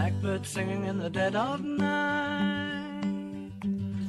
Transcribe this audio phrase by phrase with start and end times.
[0.00, 3.52] Blackbird singing in the dead of night.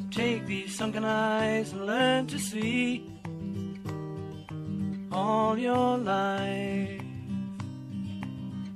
[0.10, 3.12] Take these sunken eyes and learn to see
[5.12, 7.04] all your life.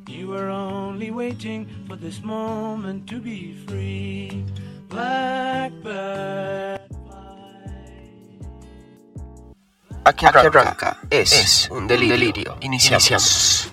[0.09, 4.43] You were only waiting for this moment to be free.
[4.89, 6.81] Blackbird.
[10.03, 12.57] Aquí arranca, es, un delirio.
[12.59, 13.71] Iniciamos.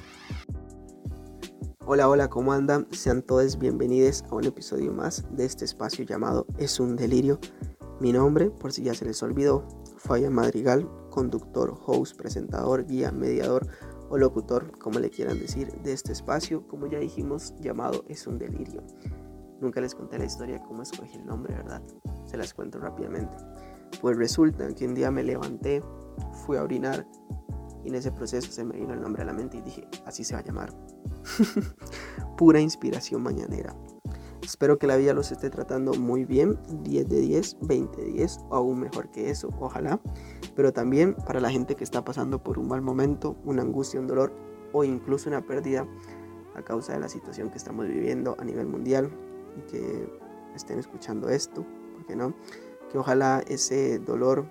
[1.94, 2.86] Hola, hola, ¿cómo andan?
[2.90, 7.38] Sean todos bienvenidos a un episodio más de este espacio llamado Es un delirio.
[8.00, 13.66] Mi nombre, por si ya se les olvidó, Fabián Madrigal, conductor, host, presentador, guía, mediador
[14.08, 18.38] o locutor, como le quieran decir, de este espacio, como ya dijimos, llamado Es un
[18.38, 18.82] delirio.
[19.60, 21.82] Nunca les conté la historia cómo escogí el nombre, ¿verdad?
[22.24, 23.36] Se las cuento rápidamente.
[24.00, 25.82] Pues resulta que un día me levanté,
[26.46, 27.06] fui a orinar
[27.84, 30.24] y en ese proceso se me vino el nombre a la mente y dije, así
[30.24, 30.72] se va a llamar.
[32.36, 33.74] Pura inspiración mañanera.
[34.42, 38.38] Espero que la vida los esté tratando muy bien, 10 de 10, 20 de 10,
[38.50, 40.00] o aún mejor que eso, ojalá.
[40.56, 44.08] Pero también para la gente que está pasando por un mal momento, una angustia, un
[44.08, 44.32] dolor
[44.72, 45.86] o incluso una pérdida
[46.56, 49.10] a causa de la situación que estamos viviendo a nivel mundial
[49.56, 50.08] y que
[50.54, 52.34] estén escuchando esto, porque no?
[52.90, 54.46] Que ojalá ese dolor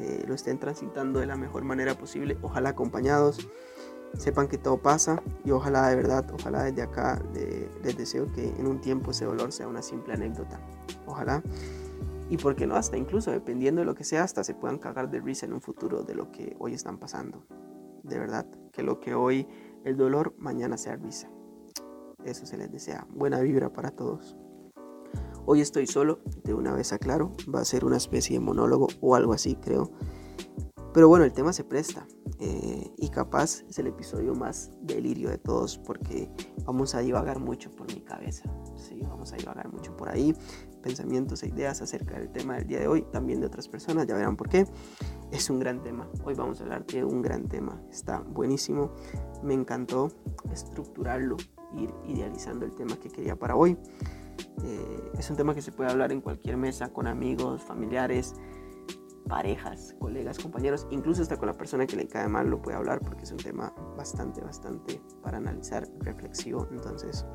[0.00, 3.48] eh, lo estén transitando de la mejor manera posible, ojalá acompañados,
[4.16, 7.20] sepan que todo pasa y ojalá de verdad, ojalá desde acá
[7.82, 10.60] les deseo que en un tiempo ese dolor sea una simple anécdota,
[11.06, 11.42] ojalá.
[12.30, 15.10] Y por qué no, hasta incluso dependiendo de lo que sea, hasta se puedan cagar
[15.10, 17.46] de risa en un futuro de lo que hoy están pasando.
[18.02, 19.48] De verdad, que lo que hoy
[19.84, 21.30] el dolor, mañana sea risa.
[22.24, 23.06] Eso se les desea.
[23.10, 24.36] Buena vibra para todos.
[25.50, 29.14] Hoy estoy solo, de una vez aclaro, va a ser una especie de monólogo o
[29.14, 29.90] algo así, creo.
[30.92, 32.06] Pero bueno, el tema se presta
[32.38, 36.30] eh, y capaz es el episodio más delirio de todos porque
[36.66, 38.44] vamos a divagar mucho por mi cabeza.
[38.76, 40.34] Sí, vamos a divagar mucho por ahí,
[40.82, 44.14] pensamientos e ideas acerca del tema del día de hoy, también de otras personas, ya
[44.14, 44.66] verán por qué.
[45.32, 48.92] Es un gran tema, hoy vamos a hablar de un gran tema, está buenísimo,
[49.42, 50.10] me encantó
[50.52, 51.38] estructurarlo,
[51.74, 53.78] ir idealizando el tema que quería para hoy.
[54.64, 58.34] Eh, es un tema que se puede hablar en cualquier mesa con amigos, familiares,
[59.28, 63.00] parejas, colegas, compañeros, incluso hasta con la persona que le cae mal lo puede hablar
[63.00, 66.66] porque es un tema bastante, bastante para analizar, reflexivo.
[66.72, 67.26] Entonces,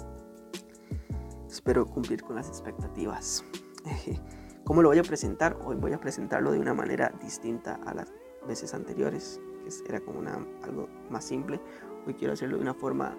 [1.48, 3.46] espero cumplir con las expectativas.
[4.66, 5.58] ¿Cómo lo voy a presentar?
[5.66, 8.12] Hoy voy a presentarlo de una manera distinta a las
[8.48, 11.60] veces anteriores, que era como una, algo más simple.
[12.08, 13.16] Hoy quiero hacerlo de una forma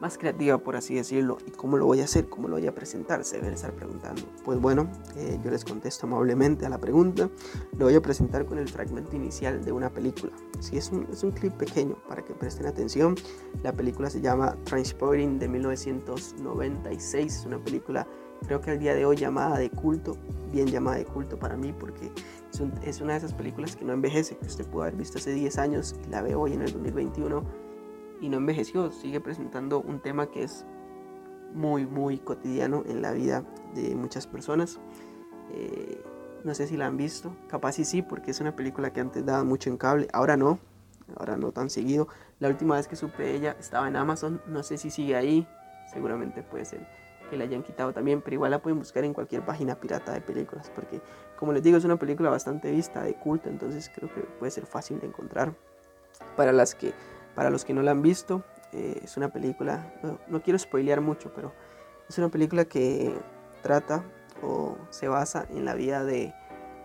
[0.00, 1.38] más creativa, por así decirlo.
[1.46, 2.28] ¿Y cómo lo voy a hacer?
[2.28, 3.24] ¿Cómo lo voy a presentar?
[3.24, 4.22] Se deben estar preguntando.
[4.44, 7.30] Pues bueno, eh, yo les contesto amablemente a la pregunta.
[7.78, 10.32] Lo voy a presentar con el fragmento inicial de una película.
[10.60, 13.14] Sí, es un, es un clip pequeño para que presten atención.
[13.62, 17.36] La película se llama Transporting de 1996.
[17.36, 18.06] Es una película,
[18.46, 20.16] creo que al día de hoy llamada de culto.
[20.52, 22.12] Bien llamada de culto para mí porque
[22.52, 25.32] es, es una de esas películas que no envejece, que usted pudo haber visto hace
[25.32, 27.65] 10 años y la ve hoy en el 2021
[28.20, 30.64] y no envejeció, sigue presentando un tema que es
[31.52, 33.44] muy, muy cotidiano en la vida
[33.74, 34.78] de muchas personas.
[35.52, 36.02] Eh,
[36.44, 39.24] no sé si la han visto, capaz sí sí, porque es una película que antes
[39.24, 40.58] daba mucho en cable, ahora no,
[41.16, 42.08] ahora no tan seguido.
[42.38, 45.46] La última vez que supe ella estaba en Amazon, no sé si sigue ahí,
[45.92, 46.86] seguramente puede ser
[47.30, 50.20] que la hayan quitado también, pero igual la pueden buscar en cualquier página pirata de
[50.20, 51.00] películas, porque
[51.36, 54.66] como les digo es una película bastante vista, de culto, entonces creo que puede ser
[54.66, 55.52] fácil de encontrar.
[56.36, 56.94] Para las que
[57.36, 58.42] para los que no la han visto,
[58.72, 59.94] eh, es una película,
[60.26, 61.52] no, quiero spoilear mucho, pero
[62.08, 63.14] es una película que
[63.62, 64.04] trata
[64.42, 66.34] o se basa en la vida de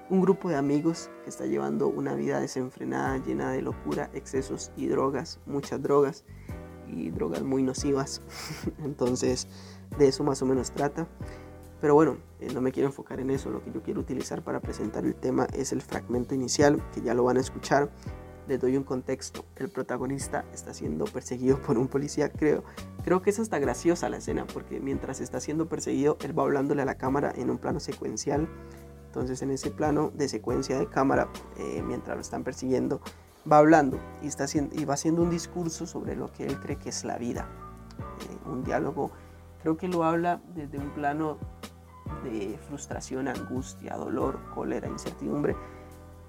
[0.09, 4.87] un grupo de amigos que está llevando una vida desenfrenada, llena de locura, excesos y
[4.87, 6.25] drogas, muchas drogas
[6.87, 8.21] y drogas muy nocivas.
[8.83, 9.47] Entonces,
[9.97, 11.07] de eso más o menos trata.
[11.79, 13.49] Pero bueno, eh, no me quiero enfocar en eso.
[13.49, 17.13] Lo que yo quiero utilizar para presentar el tema es el fragmento inicial, que ya
[17.13, 17.89] lo van a escuchar.
[18.47, 19.45] Les doy un contexto.
[19.55, 22.63] El protagonista está siendo perseguido por un policía, creo.
[23.03, 26.81] Creo que es hasta graciosa la escena, porque mientras está siendo perseguido, él va hablándole
[26.81, 28.47] a la cámara en un plano secuencial.
[29.07, 31.27] Entonces en ese plano de secuencia de cámara,
[31.57, 33.01] eh, mientras lo están persiguiendo,
[33.49, 36.77] va hablando y, está haciendo, y va haciendo un discurso sobre lo que él cree
[36.77, 37.47] que es la vida.
[37.99, 39.11] Eh, un diálogo,
[39.61, 41.37] creo que lo habla desde un plano
[42.23, 45.55] de frustración, angustia, dolor, cólera, incertidumbre.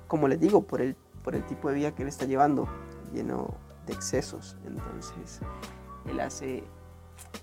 [0.08, 2.68] Como les digo, por el por el tipo de vida que él está llevando,
[3.12, 3.54] lleno
[3.86, 4.56] de excesos.
[4.66, 5.40] Entonces,
[6.06, 6.64] él hace,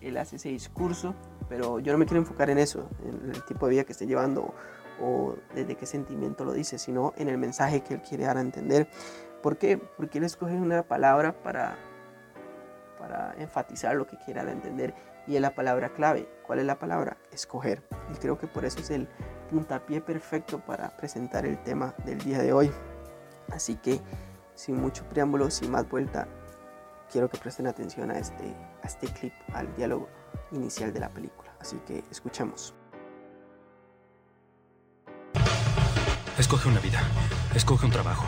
[0.01, 1.15] él hace ese discurso,
[1.47, 4.05] pero yo no me quiero enfocar en eso, en el tipo de vida que está
[4.05, 4.53] llevando
[5.01, 8.41] o desde qué sentimiento lo dice, sino en el mensaje que él quiere dar a
[8.41, 8.89] entender.
[9.41, 9.77] ¿Por qué?
[9.77, 11.77] Porque él escoge una palabra para,
[12.99, 14.93] para enfatizar lo que quiera entender
[15.27, 16.27] y es la palabra clave.
[16.45, 17.17] ¿Cuál es la palabra?
[17.31, 17.83] Escoger.
[18.13, 19.07] Y creo que por eso es el
[19.49, 22.71] puntapié perfecto para presentar el tema del día de hoy.
[23.51, 24.01] Así que
[24.55, 26.27] sin mucho preámbulo, sin más vuelta,
[27.11, 28.53] quiero que presten atención a este,
[28.83, 30.09] a este clip, al diálogo
[30.51, 31.53] inicial de la película.
[31.59, 32.73] Así que escuchemos.
[36.37, 36.99] Escoge una vida,
[37.53, 38.23] escoge un trabajo,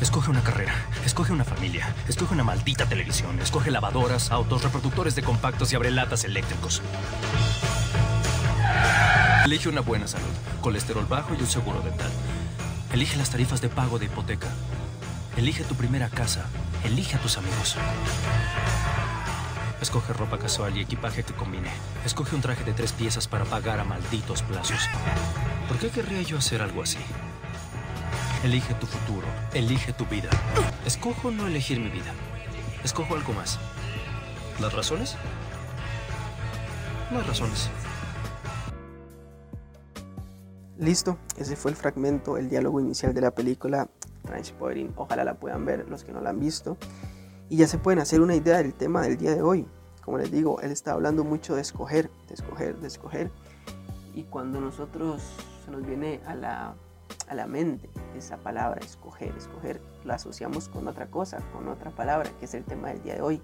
[0.00, 0.72] escoge una carrera,
[1.04, 6.24] escoge una familia, escoge una maldita televisión, escoge lavadoras, autos, reproductores de compactos y abrelatas
[6.24, 6.82] eléctricos.
[9.44, 10.26] Elige una buena salud,
[10.60, 12.10] colesterol bajo y un seguro dental.
[12.92, 14.48] Elige las tarifas de pago de hipoteca.
[15.36, 16.46] Elige tu primera casa.
[16.84, 17.76] Elige a tus amigos.
[19.80, 21.68] Escoge ropa casual y equipaje que combine.
[22.04, 24.88] Escoge un traje de tres piezas para pagar a malditos plazos.
[25.68, 26.98] ¿Por qué querría yo hacer algo así?
[28.42, 29.26] Elige tu futuro.
[29.52, 30.30] Elige tu vida.
[30.86, 32.12] Escojo no elegir mi vida.
[32.82, 33.58] Escojo algo más.
[34.60, 35.16] ¿Las razones?
[37.10, 37.70] No hay razones.
[40.78, 43.88] Listo, ese fue el fragmento, el diálogo inicial de la película
[44.22, 44.90] Transporting.
[44.96, 46.76] Ojalá la puedan ver los que no la han visto.
[47.48, 49.66] Y ya se pueden hacer una idea del tema del día de hoy.
[50.04, 53.30] Como les digo, él está hablando mucho de escoger, de escoger, de escoger.
[54.14, 55.22] Y cuando nosotros
[55.64, 56.74] se nos viene a la
[57.28, 62.30] a la mente esa palabra, escoger, escoger, la asociamos con otra cosa, con otra palabra,
[62.38, 63.42] que es el tema del día de hoy,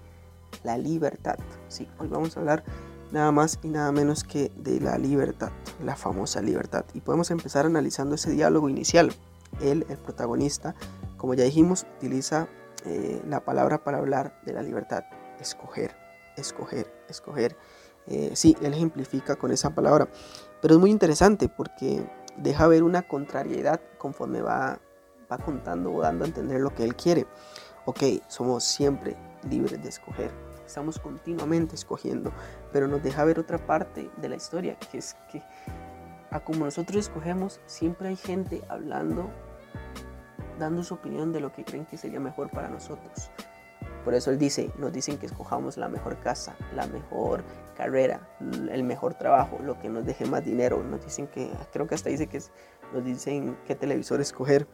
[0.63, 1.37] la libertad.
[1.67, 2.63] Sí, hoy vamos a hablar
[3.11, 5.51] nada más y nada menos que de la libertad,
[5.83, 6.85] la famosa libertad.
[6.93, 9.11] Y podemos empezar analizando ese diálogo inicial.
[9.61, 10.75] Él, el protagonista,
[11.17, 12.47] como ya dijimos, utiliza
[12.85, 15.03] eh, la palabra para hablar de la libertad,
[15.39, 15.95] escoger,
[16.37, 17.57] escoger, escoger.
[18.07, 20.07] Eh, sí, él ejemplifica con esa palabra.
[20.61, 22.05] Pero es muy interesante porque
[22.37, 24.79] deja ver una contrariedad conforme va,
[25.31, 27.25] va contando o dando a entender lo que él quiere.
[27.85, 29.15] Ok, somos siempre
[29.49, 30.31] libres de escoger,
[30.65, 32.31] estamos continuamente escogiendo,
[32.71, 35.43] pero nos deja ver otra parte de la historia, que es que
[36.31, 39.29] a como nosotros escogemos, siempre hay gente hablando,
[40.59, 43.31] dando su opinión de lo que creen que sería mejor para nosotros.
[44.03, 47.43] Por eso él dice, nos dicen que escojamos la mejor casa, la mejor
[47.75, 48.29] carrera,
[48.71, 50.83] el mejor trabajo, lo que nos deje más dinero.
[50.83, 52.39] Nos dicen que, creo que hasta dice que
[52.93, 54.67] nos dicen qué televisor escoger.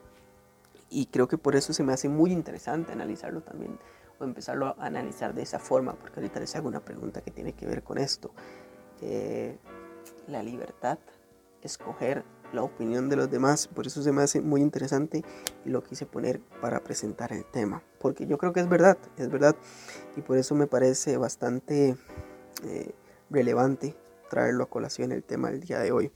[0.89, 3.79] Y creo que por eso se me hace muy interesante analizarlo también
[4.21, 7.53] o empezarlo a analizar de esa forma, porque ahorita les hago una pregunta que tiene
[7.53, 8.31] que ver con esto.
[9.01, 9.57] Eh,
[10.27, 10.99] la libertad,
[11.61, 12.23] escoger
[12.53, 13.67] la opinión de los demás.
[13.67, 15.23] Por eso se me hace muy interesante
[15.65, 17.83] y lo quise poner para presentar el tema.
[17.99, 19.55] Porque yo creo que es verdad, es verdad.
[20.15, 21.95] Y por eso me parece bastante
[22.63, 22.95] eh,
[23.29, 23.95] relevante
[24.29, 26.11] traerlo a colación el tema del día de hoy.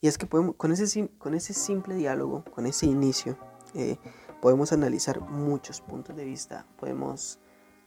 [0.00, 3.38] Y es que podemos, con, ese, con ese simple diálogo, con ese inicio,
[3.74, 3.96] eh,
[4.40, 7.40] podemos analizar muchos puntos de vista, podemos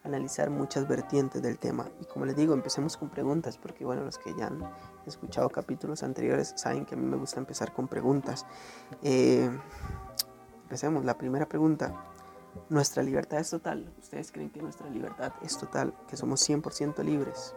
[0.10, 1.88] analizar muchas vertientes del tema.
[2.02, 4.60] Y como les digo, empecemos con preguntas, porque bueno, los que ya han
[5.06, 8.46] escuchado capítulos anteriores saben que a mí me gusta empezar con preguntas.
[9.02, 9.50] Eh,
[10.64, 11.94] empecemos, la primera pregunta.
[12.70, 13.94] ¿Nuestra libertad es total?
[14.00, 15.94] ¿Ustedes creen que nuestra libertad es total?
[16.08, 17.54] ¿Que somos 100% libres?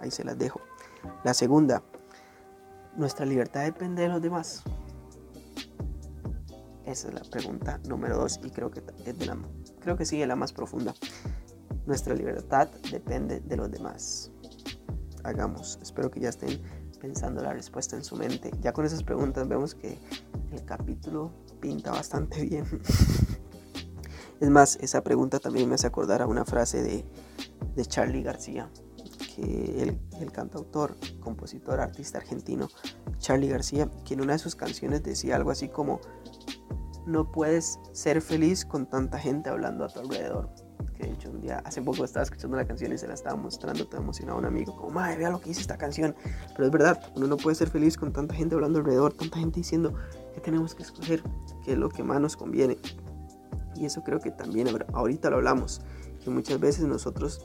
[0.00, 0.60] Ahí se las dejo.
[1.24, 1.82] La segunda,
[2.96, 4.62] ¿nuestra libertad depende de los demás?
[6.84, 9.36] Esa es la pregunta número dos y creo que es de la,
[9.80, 10.94] creo que sigue la más profunda.
[11.88, 14.30] Nuestra libertad depende de los demás.
[15.24, 15.78] Hagamos.
[15.80, 16.60] Espero que ya estén
[17.00, 18.50] pensando la respuesta en su mente.
[18.60, 19.98] Ya con esas preguntas vemos que
[20.52, 22.66] el capítulo pinta bastante bien.
[24.38, 27.06] es más, esa pregunta también me hace acordar a una frase de,
[27.74, 28.68] de Charlie García,
[29.34, 32.68] que el, el, cantautor, compositor, artista argentino,
[33.16, 36.02] Charlie García, que en una de sus canciones decía algo así como,
[37.06, 40.67] no puedes ser feliz con tanta gente hablando a tu alrededor
[40.98, 43.86] de hecho un día, hace poco estaba escuchando la canción y se la estaba mostrando
[43.86, 46.14] todo emocionado a un amigo, como, madre, vea lo que dice esta canción.
[46.54, 49.60] Pero es verdad, uno no puede ser feliz con tanta gente hablando alrededor, tanta gente
[49.60, 49.94] diciendo
[50.34, 51.22] que tenemos que escoger,
[51.64, 52.78] que es lo que más nos conviene.
[53.76, 55.82] Y eso creo que también ahorita lo hablamos,
[56.22, 57.44] que muchas veces nosotros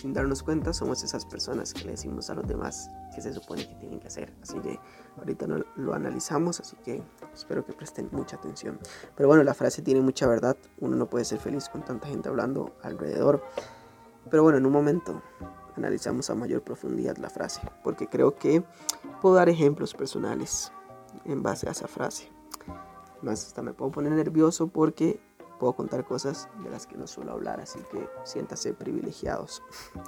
[0.00, 3.66] sin darnos cuenta somos esas personas que le decimos a los demás que se supone
[3.66, 4.32] que tienen que hacer.
[4.42, 4.78] Así que
[5.18, 7.02] ahorita no, lo analizamos, así que
[7.32, 8.78] espero que presten mucha atención.
[9.16, 10.56] Pero bueno, la frase tiene mucha verdad.
[10.80, 13.42] Uno no puede ser feliz con tanta gente hablando alrededor.
[14.30, 15.22] Pero bueno, en un momento
[15.76, 18.64] analizamos a mayor profundidad la frase, porque creo que
[19.20, 20.72] puedo dar ejemplos personales
[21.24, 22.30] en base a esa frase.
[23.22, 25.20] Más hasta me puedo poner nervioso porque
[25.58, 29.62] puedo contar cosas de las que no suelo hablar, así que siéntase privilegiados.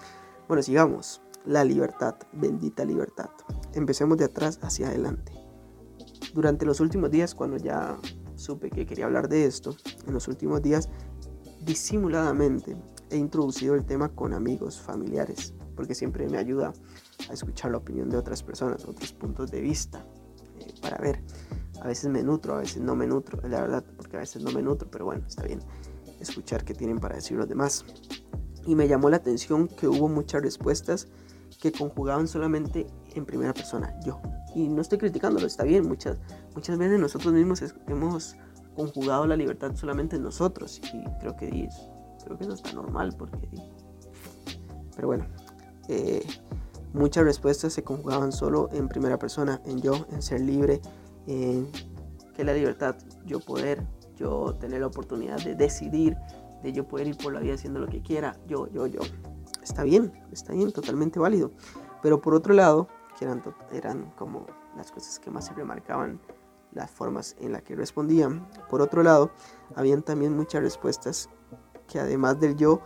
[0.46, 3.30] Bueno, sigamos la libertad, bendita libertad.
[3.74, 5.32] Empecemos de atrás hacia adelante.
[6.32, 7.98] Durante los últimos días, cuando ya
[8.34, 10.88] supe que quería hablar de esto, en los últimos días,
[11.64, 12.76] disimuladamente
[13.10, 16.72] he introducido el tema con amigos, familiares, porque siempre me ayuda
[17.28, 20.04] a escuchar la opinión de otras personas, otros puntos de vista,
[20.58, 21.22] eh, para ver.
[21.80, 24.50] A veces me nutro, a veces no me nutro, la verdad, porque a veces no
[24.52, 25.60] me nutro, pero bueno, está bien
[26.20, 27.84] escuchar qué tienen para decir los demás.
[28.66, 31.08] Y me llamó la atención que hubo muchas respuestas
[31.64, 34.20] que conjugaban solamente en primera persona, yo.
[34.54, 36.18] Y no estoy criticándolo, está bien, muchas,
[36.54, 38.36] muchas veces nosotros mismos hemos
[38.76, 41.70] conjugado la libertad solamente en nosotros y creo que,
[42.22, 43.48] creo que está normal porque...
[44.94, 45.24] Pero bueno,
[45.88, 46.22] eh,
[46.92, 50.82] muchas respuestas se conjugaban solo en primera persona, en yo, en ser libre,
[51.26, 51.66] en
[52.34, 52.94] que la libertad,
[53.24, 53.82] yo poder,
[54.16, 56.14] yo tener la oportunidad de decidir,
[56.62, 59.00] de yo poder ir por la vida haciendo lo que quiera, yo, yo, yo.
[59.64, 61.50] Está bien, está bien, totalmente válido.
[62.02, 62.86] Pero por otro lado,
[63.18, 63.42] que eran,
[63.72, 66.20] eran como las cosas que más se remarcaban,
[66.72, 68.46] las formas en las que respondían.
[68.68, 69.30] Por otro lado,
[69.74, 71.30] habían también muchas respuestas
[71.88, 72.82] que además del yo,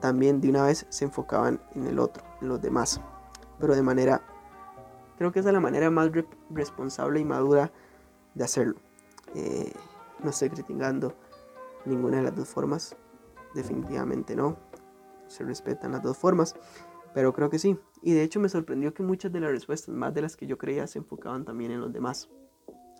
[0.00, 3.00] también de una vez se enfocaban en el otro, en los demás.
[3.60, 4.20] Pero de manera,
[5.18, 6.10] creo que es la manera más
[6.50, 7.70] responsable y madura
[8.34, 8.74] de hacerlo.
[9.36, 9.72] Eh,
[10.24, 11.14] no estoy criticando
[11.84, 12.96] ninguna de las dos formas,
[13.54, 14.56] definitivamente no.
[15.28, 16.54] Se respetan las dos formas,
[17.14, 17.78] pero creo que sí.
[18.02, 20.58] Y de hecho me sorprendió que muchas de las respuestas, más de las que yo
[20.58, 22.28] creía, se enfocaban también en los demás.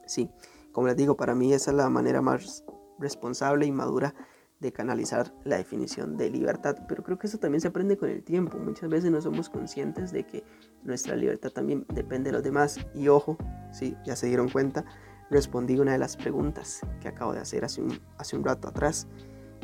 [0.07, 0.31] Sí,
[0.73, 2.65] como les digo, para mí esa es la manera más
[2.99, 4.15] responsable y madura
[4.61, 6.77] de canalizar la definición de libertad.
[6.89, 8.59] Pero creo que eso también se aprende con el tiempo.
[8.59, 10.45] Muchas veces no somos conscientes de que
[10.83, 12.79] nuestra libertad también depende de los demás.
[12.95, 13.37] Y ojo,
[13.73, 14.85] sí, ya se dieron cuenta,
[15.31, 19.07] respondí una de las preguntas que acabo de hacer hace un, rato atrás.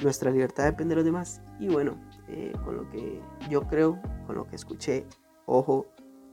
[0.03, 1.43] Nuestra libertad depende de los demás.
[1.61, 3.21] Y bueno, eh, con lo que
[3.51, 5.07] yo creo, con lo que escuché,
[5.47, 5.87] ojo,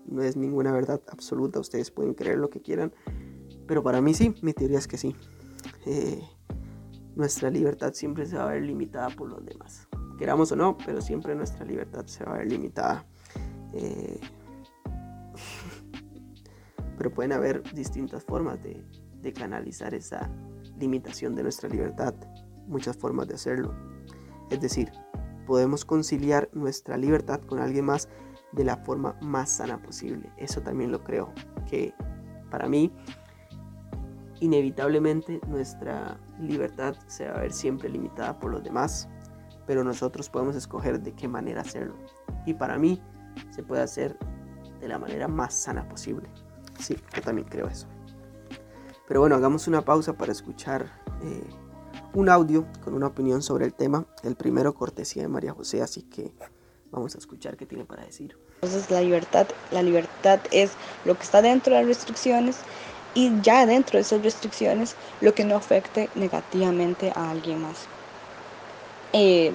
[0.06, 1.60] no es ninguna verdad absoluta.
[1.60, 2.94] Ustedes pueden creer lo que quieran.
[3.68, 5.16] Pero para mí sí, mi teoría es que sí.
[5.86, 6.22] Eh,
[7.16, 9.88] nuestra libertad siempre se va a ver limitada por los demás.
[10.18, 13.06] Queramos o no, pero siempre nuestra libertad se va a ver limitada.
[13.74, 14.20] Eh,
[16.98, 18.84] pero pueden haber distintas formas de,
[19.22, 20.30] de canalizar esa
[20.78, 22.14] limitación de nuestra libertad,
[22.70, 23.74] muchas formas de hacerlo.
[24.50, 24.92] Es decir,
[25.46, 28.08] podemos conciliar nuestra libertad con alguien más
[28.52, 30.32] de la forma más sana posible.
[30.38, 31.34] Eso también lo creo,
[31.68, 31.94] que
[32.50, 32.92] para mí
[34.40, 39.10] inevitablemente nuestra libertad se va a ver siempre limitada por los demás,
[39.68, 41.96] pero nosotros podemos escoger de qué manera hacerlo.
[42.46, 43.02] Y para mí
[43.52, 44.18] se puede hacer
[44.80, 46.30] de la manera más sana posible.
[46.80, 47.88] Sí, yo también creo eso.
[49.08, 50.86] Pero bueno, hagamos una pausa para escuchar
[51.22, 51.50] eh,
[52.14, 54.06] un audio con una opinión sobre el tema.
[54.24, 56.32] El primero cortesía de María José, así que
[56.92, 58.38] vamos a escuchar qué tiene para decir.
[58.62, 60.72] Entonces la libertad, la libertad es
[61.06, 62.58] lo que está dentro de las restricciones
[63.14, 67.88] y ya dentro de esas restricciones lo que no afecte negativamente a alguien más.
[69.14, 69.52] Eh,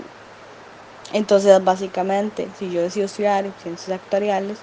[1.13, 4.59] entonces básicamente, si yo decido estudiar ciencias actuariales,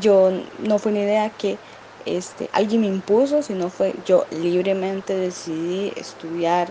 [0.00, 1.58] yo no fue una idea que
[2.06, 6.68] este, alguien me impuso, sino fue yo libremente decidí estudiar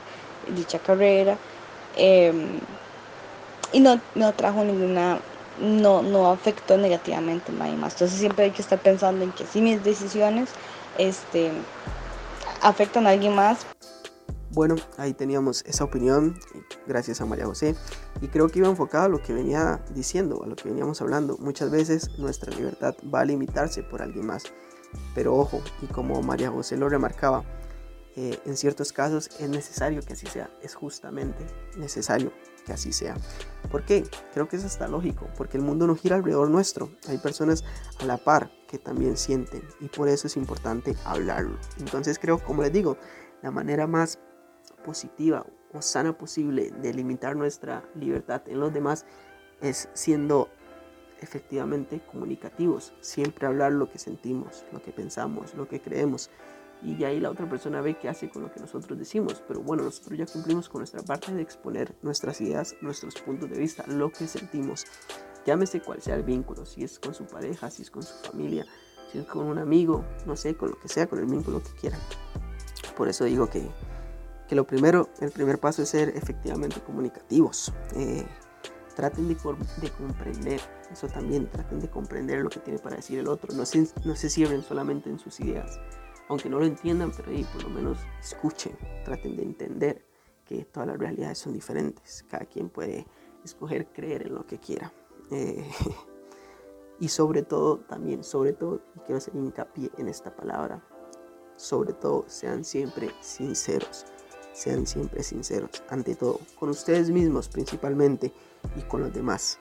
[0.56, 1.38] dicha carrera
[1.96, 2.60] em,
[3.72, 5.20] y no, no trajo ninguna,
[5.60, 7.94] no, no afectó negativamente a nadie más.
[7.94, 10.50] Entonces siempre hay que estar pensando en que si mis decisiones
[10.98, 11.52] este,
[12.62, 13.66] afectan a alguien más.
[14.52, 16.40] Bueno, ahí teníamos esa opinión,
[16.86, 17.76] gracias a María José,
[18.22, 21.38] y creo que iba enfocada a lo que venía diciendo, a lo que veníamos hablando.
[21.40, 24.44] Muchas veces nuestra libertad va a limitarse por alguien más.
[25.16, 27.44] Pero ojo, y como María José lo remarcaba,
[28.16, 31.46] eh, en ciertos casos es necesario que así sea, es justamente
[31.78, 32.32] necesario
[32.66, 33.16] que así sea.
[33.72, 34.04] ¿Por qué?
[34.34, 37.64] Creo que eso está lógico, porque el mundo no gira alrededor nuestro, hay personas
[38.00, 41.58] a la par que también sienten y por eso es importante hablarlo.
[41.80, 42.98] Entonces creo, como les digo,
[43.42, 44.20] la manera más
[44.86, 49.06] positiva o sana posible de limitar nuestra libertad en los demás
[49.62, 50.50] es siendo
[51.20, 56.30] efectivamente comunicativos, siempre hablar lo que sentimos, lo que pensamos, lo que creemos.
[56.84, 59.42] Y ahí la otra persona ve qué hace con lo que nosotros decimos.
[59.48, 63.58] Pero bueno, nosotros ya cumplimos con nuestra parte de exponer nuestras ideas, nuestros puntos de
[63.58, 64.86] vista, lo que sentimos.
[65.46, 68.66] Llámese cual sea el vínculo, si es con su pareja, si es con su familia,
[69.12, 71.72] si es con un amigo, no sé, con lo que sea, con el vínculo que
[71.80, 72.00] quieran.
[72.98, 73.70] Por eso digo que,
[74.48, 77.74] que lo primero, el primer paso es ser efectivamente comunicativos.
[77.96, 78.26] Eh,
[78.96, 80.62] traten de, de, comprender,
[80.92, 84.16] eso también, traten de comprender lo que tiene para decir el otro, no se, no
[84.16, 85.80] se cierren solamente en sus ideas,
[86.30, 90.06] aunque no lo entiendan, pero ahí por lo menos escuchen, traten de entender
[90.46, 93.06] que todas las realidades son diferentes, cada quien puede
[93.44, 94.92] escoger creer en lo que quiera.
[95.32, 95.66] Eh,
[97.00, 100.84] y sobre todo, también, sobre todo, y quiero hacer hincapié en esta palabra,
[101.56, 104.06] sobre todo sean siempre sinceros.
[104.54, 108.32] sean siempre sinceros, ante todo, con ustedes mismos principalmente
[108.78, 109.58] y con los demás.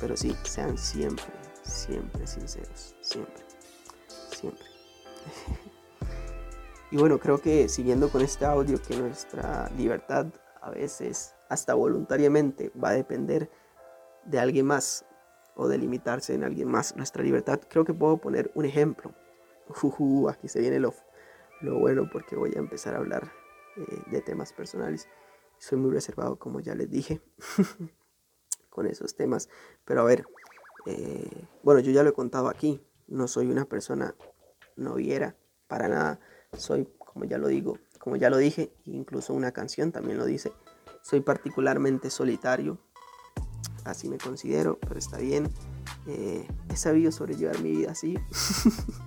[0.00, 1.26] Pero sí, sean siempre,
[1.62, 3.44] siempre sinceros, siempre,
[4.30, 4.64] siempre.
[6.90, 10.26] y bueno, creo que siguiendo con este audio, que nuestra libertad
[10.60, 13.50] a veces, hasta voluntariamente, va a depender
[14.24, 15.04] de alguien más
[15.56, 16.94] o de limitarse en alguien más.
[16.96, 19.14] Nuestra libertad, creo que puedo poner un ejemplo.
[20.30, 20.94] aquí se viene lo,
[21.60, 23.32] lo bueno porque voy a empezar a hablar
[23.76, 25.08] eh, de temas personales.
[25.58, 27.22] Soy muy reservado, como ya les dije,
[28.70, 29.48] con esos temas.
[29.84, 30.24] Pero a ver,
[30.86, 32.80] eh, bueno, yo ya lo he contado aquí.
[33.08, 34.14] No soy una persona
[34.76, 35.36] noviera,
[35.68, 36.20] para nada.
[36.56, 40.52] Soy, como ya lo digo, como ya lo dije, incluso una canción también lo dice.
[41.02, 42.78] Soy particularmente solitario,
[43.84, 45.48] así me considero, pero está bien.
[46.06, 48.18] Eh, he sabido sobrellevar mi vida así.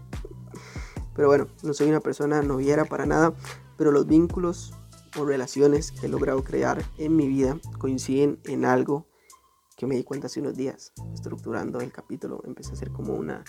[1.15, 3.33] pero bueno, no soy una persona noviera para nada
[3.79, 4.73] pero los vínculos
[5.17, 9.07] o relaciones que he logrado crear en mi vida coinciden en algo
[9.77, 13.45] que me di cuenta hace unos días, estructurando el capítulo, empecé a hacer como una,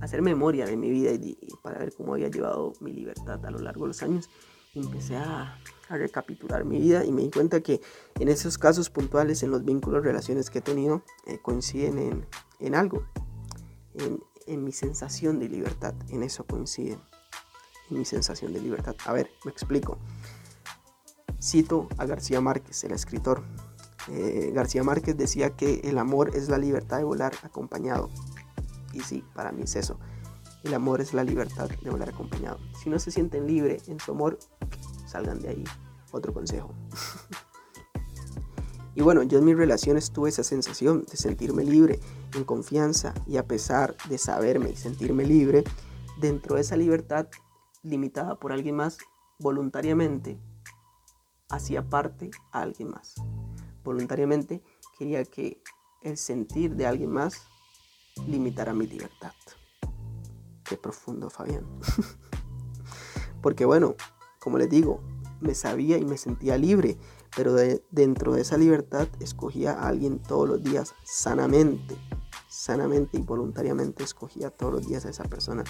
[0.00, 3.58] hacer memoria de mi vida y, para ver cómo había llevado mi libertad a lo
[3.58, 4.28] largo de los años.
[4.74, 5.58] empecé a,
[5.88, 7.82] recapitular mi vida y me di cuenta que
[8.18, 12.26] en esos casos puntuales, en los vínculos, relaciones que he tenido, eh, coinciden en,
[12.60, 13.04] en algo,
[13.98, 16.98] en, en mi sensación de libertad, en eso coinciden
[17.92, 18.96] mi sensación de libertad.
[19.04, 19.98] A ver, me explico.
[21.40, 23.42] Cito a García Márquez, el escritor.
[24.08, 28.10] Eh, García Márquez decía que el amor es la libertad de volar acompañado.
[28.92, 29.98] Y sí, para mí es eso.
[30.62, 32.58] El amor es la libertad de volar acompañado.
[32.82, 34.38] Si no se sienten libres en su amor,
[35.06, 35.64] salgan de ahí.
[36.12, 36.72] Otro consejo.
[38.94, 41.98] y bueno, yo en mis relaciones tuve esa sensación de sentirme libre,
[42.34, 45.64] en confianza y a pesar de saberme y sentirme libre,
[46.20, 47.26] dentro de esa libertad
[47.82, 48.98] limitada por alguien más,
[49.38, 50.38] voluntariamente
[51.50, 53.14] hacía parte a alguien más.
[53.84, 54.62] Voluntariamente
[54.98, 55.62] quería que
[56.02, 57.46] el sentir de alguien más
[58.26, 59.32] limitara mi libertad.
[60.64, 61.66] Qué profundo, Fabián.
[63.42, 63.94] Porque bueno,
[64.38, 65.00] como les digo,
[65.40, 66.96] me sabía y me sentía libre,
[67.36, 67.54] pero
[67.90, 71.96] dentro de esa libertad escogía a alguien todos los días sanamente,
[72.48, 75.64] sanamente y voluntariamente escogía todos los días a esa persona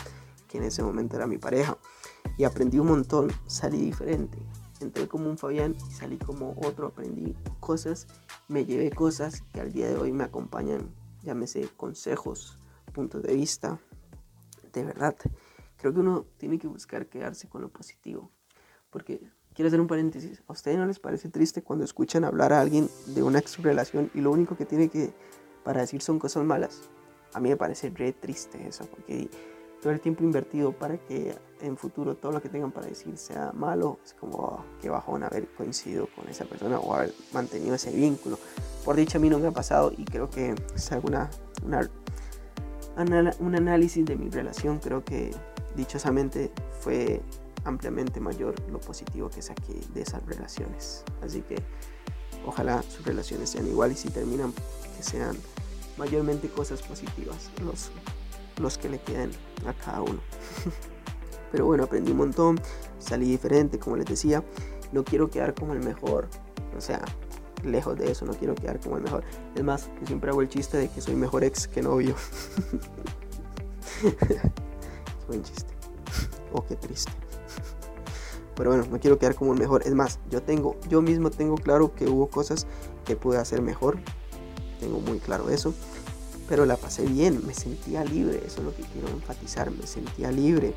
[0.49, 1.79] que en ese momento era mi pareja.
[2.37, 4.39] Y aprendí un montón, salí diferente.
[4.81, 8.07] Entré como un Fabián y salí como otro, aprendí cosas,
[8.49, 12.59] me llevé cosas que al día de hoy me acompañan, llámese consejos,
[12.93, 13.79] puntos de vista.
[14.73, 15.17] De verdad,
[15.77, 18.31] creo que uno tiene que buscar quedarse con lo positivo.
[18.91, 19.21] Porque
[19.55, 22.89] quiero hacer un paréntesis, ¿a ustedes no les parece triste cuando escuchan hablar a alguien
[23.07, 25.13] de una ex relación y lo único que tiene que
[25.65, 26.83] para decir son cosas malas?
[27.35, 29.31] A mí me parece re triste eso, porque
[29.83, 33.51] todo el tiempo invertido para que en futuro todo lo que tengan para decir sea
[33.53, 37.91] malo, es como oh, que bajón haber coincidido con esa persona o haber mantenido ese
[37.91, 38.39] vínculo.
[38.85, 41.29] Por dicho a mí no me ha pasado y creo que es alguna
[41.65, 41.91] una,
[43.41, 45.33] un análisis de mi relación, creo que
[45.75, 47.21] dichosamente fue
[47.65, 51.05] ampliamente mayor lo positivo que saqué de esas relaciones.
[51.23, 51.57] Así que
[52.47, 54.53] ojalá sus relaciones sean iguales y si terminan
[54.97, 55.37] que sean
[55.97, 57.91] mayormente cosas positivas los
[58.59, 59.31] los que le quedan
[59.67, 60.21] a cada uno.
[61.53, 62.61] Pero bueno, aprendí un montón,
[62.99, 64.43] salí diferente, como les decía.
[64.93, 66.29] No quiero quedar como el mejor,
[66.77, 67.03] o sea,
[67.65, 69.25] lejos de eso, no quiero quedar como el mejor.
[69.55, 72.15] Es más, yo siempre hago el chiste de que soy mejor ex que novio.
[75.29, 75.73] Buen chiste.
[76.53, 77.13] Oh, qué triste.
[78.55, 79.83] Pero bueno, no quiero quedar como el mejor.
[79.87, 82.67] Es más, yo tengo, yo mismo tengo claro que hubo cosas
[83.05, 83.99] que pude hacer mejor.
[84.79, 85.73] Tengo muy claro eso
[86.49, 90.31] pero la pasé bien, me sentía libre, eso es lo que quiero enfatizar, me sentía
[90.31, 90.75] libre.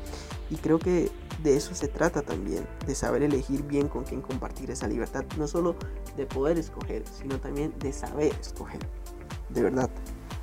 [0.50, 1.10] Y creo que
[1.42, 5.46] de eso se trata también, de saber elegir bien con quién compartir esa libertad, no
[5.46, 5.76] solo
[6.16, 8.80] de poder escoger, sino también de saber escoger,
[9.50, 9.90] de verdad.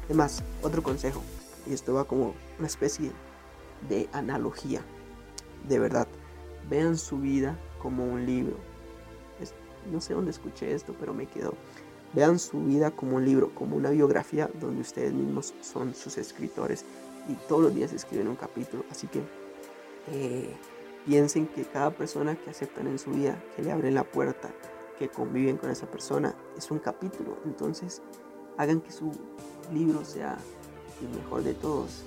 [0.06, 1.22] Además, otro consejo,
[1.66, 3.12] y esto va como una especie
[3.90, 4.82] de analogía,
[5.68, 6.08] de verdad,
[6.70, 8.58] vean su vida como un libro.
[9.92, 11.54] no sé dónde escuché esto, pero me quedó.
[12.14, 16.86] Vean su vida como un libro, como una biografía donde ustedes mismos son sus escritores
[17.28, 18.86] y todos los días escriben un capítulo.
[18.92, 19.22] Así que
[20.12, 20.54] eh,
[21.06, 24.50] piensen que cada persona que aceptan en su vida, que le abren la puerta,
[25.00, 27.38] que conviven con esa persona, es un capítulo.
[27.46, 28.02] Entonces
[28.58, 29.12] hagan que su
[29.74, 30.38] libro sea
[31.02, 32.04] el mejor de todos.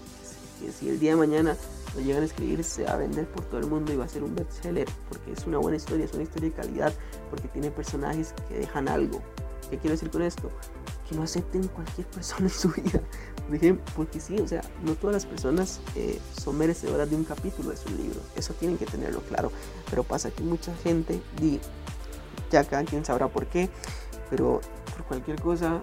[0.60, 1.56] Que si el día de mañana
[1.94, 4.08] lo llegan a escribir, se va a vender por todo el mundo y va a
[4.08, 6.92] ser un bestseller, porque es una buena historia, es una historia de calidad,
[7.30, 9.20] porque tiene personajes que dejan algo,
[9.70, 10.50] ¿Qué quiero decir con esto?
[11.09, 13.00] que no acepten cualquier persona en su vida.
[13.94, 17.76] Porque sí, o sea, no todas las personas eh, son merecedoras de un capítulo de
[17.76, 18.20] su libro.
[18.35, 19.52] Eso tienen que tenerlo claro.
[19.88, 21.20] Pero pasa que mucha gente,
[22.50, 23.70] ya cada quien sabrá por qué,
[24.31, 24.61] pero
[24.96, 25.83] por cualquier cosa,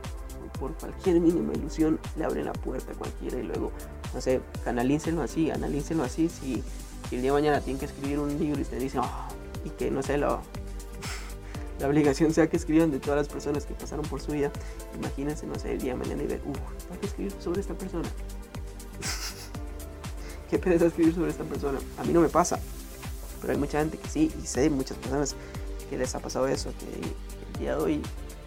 [0.60, 3.72] por cualquier mínima ilusión, le abren la puerta a cualquiera y luego,
[4.14, 6.30] no sé, analícenlo así, analícenlo así.
[6.30, 6.64] Si,
[7.12, 9.28] el día de mañana tienen que escribir un libro y te dicen, oh",
[9.64, 10.42] y que no sé, lo,
[11.84, 14.50] la obligación sea que escriban de todas las personas que pasaron por su vida,
[14.96, 16.58] imagínense, no sé, el día de mañana y ver, uff,
[16.90, 18.08] hay que escribir sobre esta persona.
[20.50, 21.80] ¿Qué pereza escribir sobre esta persona?
[21.98, 22.58] A mí no me pasa,
[23.42, 25.36] pero hay mucha gente que sí, y sé muchas personas
[25.90, 28.02] que les ha pasado eso, que el día de hoy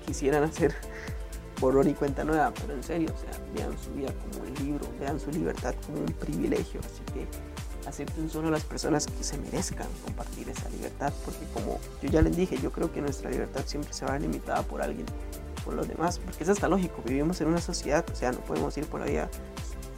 [0.06, 0.74] quisieran hacer
[1.60, 4.86] borrón y cuenta nueva, pero en serio, o sea, vean su vida como un libro,
[4.98, 7.26] vean su libertad como un privilegio, así que
[7.86, 12.36] acepten solo las personas que se merezcan compartir esa libertad, porque como yo ya les
[12.36, 15.06] dije, yo creo que nuestra libertad siempre se va a ver limitada por alguien,
[15.64, 18.76] por los demás, porque es hasta lógico, vivimos en una sociedad, o sea, no podemos
[18.76, 19.30] ir por vida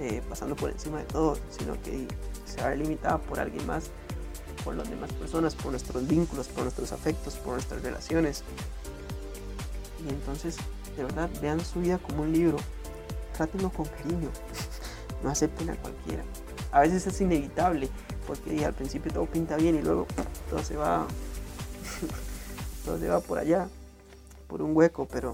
[0.01, 2.07] eh, pasando por encima de todo, sino que
[2.45, 3.85] se va a ver limitada por alguien más,
[4.65, 8.45] por las demás personas, por nuestros vínculos, por nuestros afectos, por nuestras relaciones.
[10.07, 10.57] Y entonces,
[10.97, 12.59] de verdad, vean su vida como un libro,
[13.35, 14.31] trátenlo con cariño,
[15.23, 16.23] no acepten a cualquiera
[16.73, 17.89] a veces es inevitable,
[18.27, 20.07] porque al principio todo pinta bien y luego
[20.51, 21.07] todo se va,
[22.85, 23.69] todo se va por allá,
[24.47, 25.33] por un hueco, pero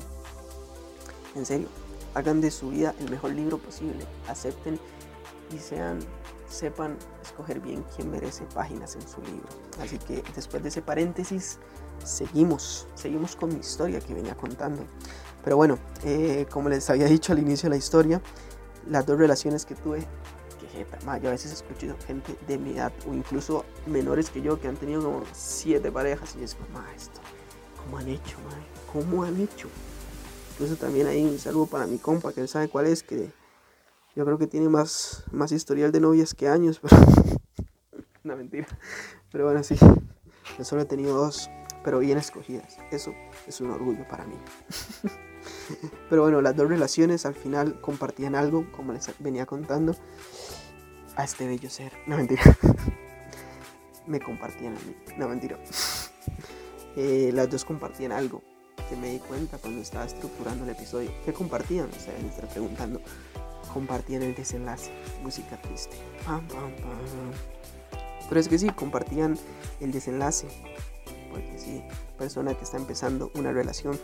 [1.35, 1.69] en serio,
[2.15, 4.79] hagan de su vida el mejor libro posible, acepten
[5.55, 5.99] y sean,
[6.49, 9.49] sepan escoger bien quién merece páginas en su libro.
[9.81, 11.59] Así que después de ese paréntesis,
[12.05, 14.85] seguimos, seguimos con mi historia que venía contando.
[15.43, 18.23] Pero bueno, eh, como les había dicho al inicio de la historia,
[18.89, 20.07] las dos relaciones que tuve
[21.23, 24.77] yo a veces escucho gente de mi edad o incluso menores que yo que han
[24.77, 27.21] tenido como siete parejas y es como, ma, esto,
[27.77, 28.57] ¿cómo han hecho, ma?
[28.93, 29.69] ¿Cómo han hecho?
[30.53, 33.31] Incluso también hay un saludo para mi compa que él sabe cuál es, que
[34.17, 36.97] yo creo que tiene más, más historial de novias que años, pero...
[38.25, 38.67] Una mentira.
[39.31, 39.77] Pero bueno, sí.
[40.57, 41.51] Yo solo he tenido dos,
[41.83, 42.79] pero bien escogidas.
[42.91, 43.13] Eso
[43.47, 44.37] es un orgullo para mí.
[46.09, 49.95] Pero bueno, las dos relaciones al final compartían algo, como les venía contando
[51.17, 51.93] a este bello ser.
[52.07, 52.43] No mentira.
[54.07, 54.97] me compartían a mí.
[55.17, 55.59] No mentira.
[56.97, 58.43] Eh, las dos compartían algo
[58.89, 61.11] que me di cuenta cuando estaba estructurando el episodio.
[61.25, 61.89] ¿Qué compartían?
[61.89, 63.01] O sea, me está preguntando.
[63.73, 64.91] Compartían el desenlace.
[65.23, 65.97] Música triste.
[66.25, 67.33] Pam, pam, pam.
[68.29, 69.39] Pero es que sí, compartían
[69.81, 70.47] el desenlace.
[71.31, 71.83] Porque sí,
[72.17, 73.99] persona que está empezando una relación,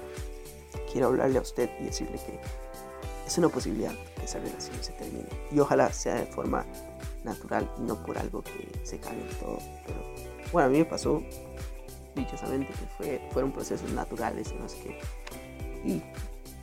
[0.93, 2.41] quiero hablarle a usted y decirle que
[3.27, 5.29] es una posibilidad que esa relación se termine.
[5.53, 6.67] Y ojalá sea de forma
[7.25, 9.59] natural y no por algo que se todo.
[9.87, 10.01] Pero
[10.53, 11.23] bueno, a mí me pasó
[12.15, 14.99] dichosamente que fue, fueron procesos naturales en los que
[15.85, 16.03] y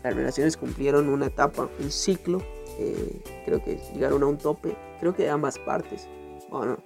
[0.03, 2.41] las relaciones cumplieron una etapa, un ciclo.
[2.79, 6.07] Eh, creo que llegaron a un tope, creo que de ambas partes.
[6.49, 6.77] Bueno,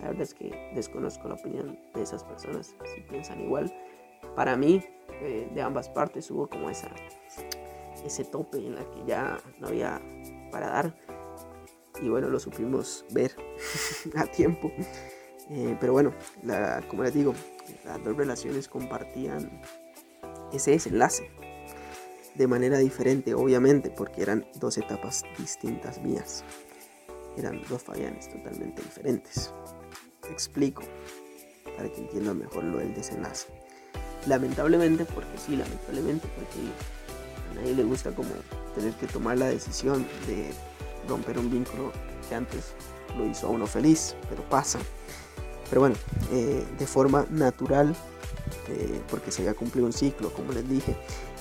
[0.00, 3.72] la verdad es que desconozco la opinión de esas personas si piensan igual.
[4.34, 4.84] Para mí,
[5.22, 6.90] eh, de ambas partes hubo como esa,
[8.04, 10.00] ese tope en la que ya no había
[10.50, 10.94] para dar
[12.02, 13.34] y bueno, lo supimos ver
[14.16, 14.72] a tiempo.
[15.50, 16.12] Eh, pero bueno,
[16.88, 17.34] como les digo,
[17.84, 19.62] las dos relaciones compartían
[20.52, 21.30] ese desenlace
[22.34, 26.44] de manera diferente, obviamente, porque eran dos etapas distintas mías.
[27.36, 29.52] Eran dos Fabianes totalmente diferentes.
[30.20, 30.82] Te explico
[31.76, 33.48] para que entiendan mejor lo del desenlace.
[34.26, 36.70] Lamentablemente, porque sí, lamentablemente, porque
[37.50, 38.30] a nadie le gusta como
[38.74, 40.50] tener que tomar la decisión de
[41.08, 41.92] romper un vínculo
[42.28, 42.72] que antes
[43.16, 44.78] lo hizo a uno feliz, pero pasa.
[45.68, 45.96] Pero bueno,
[46.32, 47.94] eh, de forma natural,
[48.68, 50.96] eh, porque se había cumplido un ciclo, como les dije,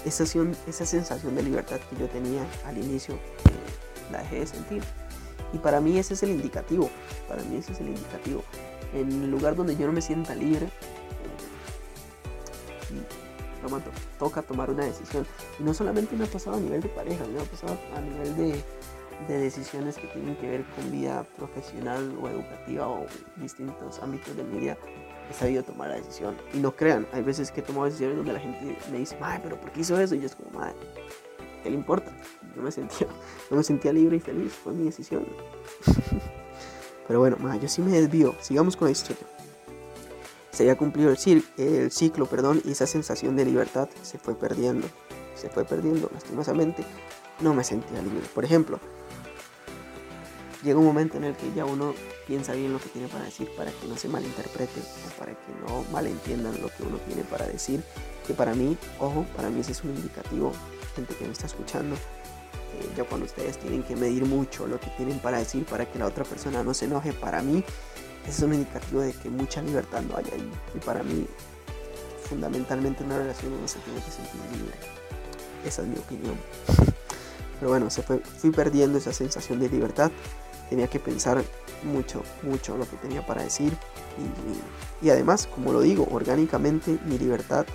[0.05, 4.83] esa, sensación de libertad que yo tenía al inicio, eh, la dejé de sentir.
[5.53, 6.89] Y para mí ese es el indicativo,
[7.27, 8.43] para mí ese es el indicativo.
[8.93, 10.69] En el lugar donde yo no me sienta libre,
[14.19, 15.25] toca tomar una decisión.
[15.59, 18.35] Y no solamente me ha pasado a nivel de pareja, me ha pasado a nivel
[18.35, 18.63] de,
[19.27, 23.05] de decisiones que tienen que ver con vida profesional o educativa o
[23.37, 24.77] distintos ámbitos de mi vida,
[25.29, 26.35] he sabido tomar la decisión.
[26.53, 29.41] Y no crean, hay veces que he tomado decisiones donde la gente me dice, madre,
[29.43, 30.15] pero ¿por qué hizo eso?
[30.15, 30.75] Y yo es como, madre,
[31.63, 32.11] ¿qué le importa?
[32.55, 33.07] Yo me sentía,
[33.49, 35.25] no me sentía libre y feliz, fue mi decisión.
[37.07, 39.25] pero bueno, madre, yo sí me desvío, sigamos con la historia.
[40.51, 44.87] Se había cumplido el, el ciclo, perdón, y esa sensación de libertad se fue perdiendo,
[45.35, 46.85] se fue perdiendo lastimosamente.
[47.41, 48.21] No me sentía libre.
[48.33, 48.79] Por ejemplo,
[50.65, 51.93] llega un momento en el que ya uno
[52.27, 55.53] piensa bien lo que tiene para decir para que no se malinterprete o para que
[55.61, 57.83] no malentiendan lo que uno tiene para decir.
[58.27, 60.51] Que para mí, ojo, para mí ese es un indicativo
[60.95, 64.87] gente que me está escuchando, eh, ya cuando ustedes tienen que medir mucho lo que
[64.91, 67.63] tienen para decir para que la otra persona no se enoje, para mí
[68.27, 70.51] es un indicativo de que mucha libertad no hay ahí.
[70.73, 71.27] Y para mí,
[72.27, 74.77] fundamentalmente en una relación uno se tiene que sentir libre.
[75.63, 76.35] Esa es mi opinión.
[77.59, 80.11] Pero bueno, se fue, fui perdiendo esa sensación de libertad.
[80.69, 81.43] Tenía que pensar
[81.83, 83.73] mucho, mucho lo que tenía para decir.
[85.01, 87.65] Y, además, como lo digo, orgánicamente mi libertad,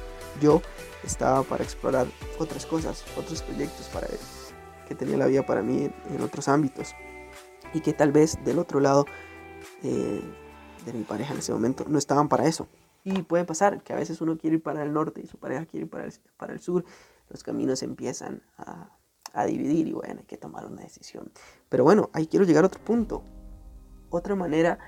[0.40, 0.62] yo
[1.04, 2.06] estaba para explorar
[2.38, 4.18] otras cosas, otros proyectos para ver
[4.88, 6.94] que tenía la vida para mí en, otros ámbitos.
[7.72, 9.06] Y que tal vez del otro lado
[9.84, 10.20] eh,
[10.84, 12.66] de mi pareja en ese momento no estaban para eso.
[13.04, 15.64] Y puede pasar que a veces uno quiere ir para el norte y su pareja
[15.64, 16.84] quiere ir para el, para el sur.
[17.28, 18.90] Los caminos empiezan a,
[19.32, 21.30] a dividir y bueno, hay que tomar una decisión.
[21.68, 23.22] Pero bueno, ahí quiero llegar a otro punto.
[24.10, 24.78] Otra manera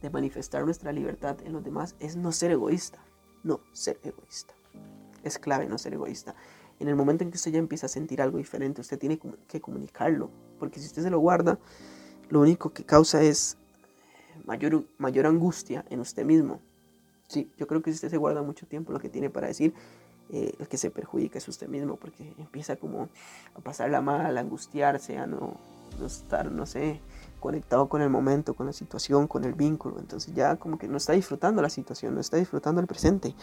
[0.00, 2.98] de manifestar nuestra libertad en los demás es no ser egoísta.
[3.42, 4.54] No ser egoísta.
[5.22, 6.34] Es clave no ser egoísta.
[6.78, 9.60] En el momento en que usted ya empieza a sentir algo diferente, usted tiene que
[9.60, 10.30] comunicarlo.
[10.58, 11.58] Porque si usted se lo guarda,
[12.30, 13.58] lo único que causa es
[14.44, 16.60] mayor, mayor angustia en usted mismo.
[17.28, 19.74] Sí, yo creo que si usted se guarda mucho tiempo lo que tiene para decir,
[20.32, 23.08] eh, el que se perjudica es usted mismo, porque empieza como
[23.54, 25.56] a pasarla mal, a angustiarse, a no,
[26.06, 27.00] estar, no sé,
[27.40, 29.98] conectado con el momento, con la situación, con el vínculo.
[29.98, 33.34] Entonces ya como que no está disfrutando la situación, no está disfrutando el presente.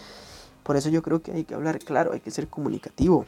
[0.63, 3.26] Por eso yo creo que hay que hablar claro, hay que ser comunicativo.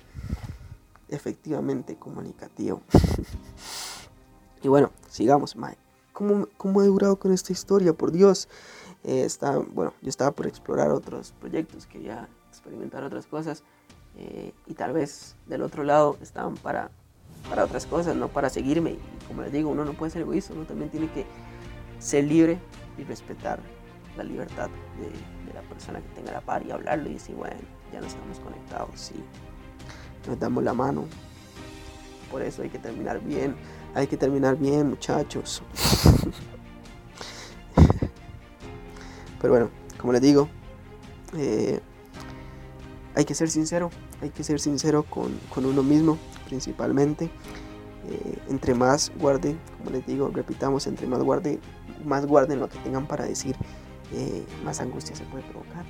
[1.09, 2.81] Efectivamente comunicativo.
[4.63, 5.77] y bueno, sigamos, Mike.
[6.13, 7.93] ¿Cómo, he durado con esta historia?
[7.93, 8.49] Por Dios.
[9.03, 9.27] Eh,
[9.73, 12.27] bueno, yo estaba por explorar otros proyectos, quería
[12.69, 13.63] experimentar otras cosas.
[14.17, 16.89] Eh, y tal vez del otro lado estaban para,
[17.49, 18.91] para otras cosas, no para seguirme.
[18.91, 21.25] Y como les digo, uno no puede ser egoísta, uno también tiene que
[21.99, 22.57] ser libre
[22.97, 23.59] y respetar
[24.17, 27.55] la libertad de, la persona que tenga la par y hablarlo y decir, bueno,
[27.91, 29.15] ya no estamos conectados, sí,
[30.27, 31.05] nos damos la mano.
[32.31, 33.55] Por eso hay que terminar bien
[33.93, 35.63] hay que terminar bien, muchachos.
[39.41, 40.49] Pero bueno, como les digo,
[41.37, 41.79] eh,
[43.19, 47.25] hay que ser sincero, hay que ser sincero con, uno mismo principalmente.
[48.07, 51.59] Eh, entre más guarden, como les digo, repitamos, entre más guarden,
[52.05, 53.57] más guarden lo que tengan para decir,
[54.13, 55.85] eh, más angustia se puede provocar.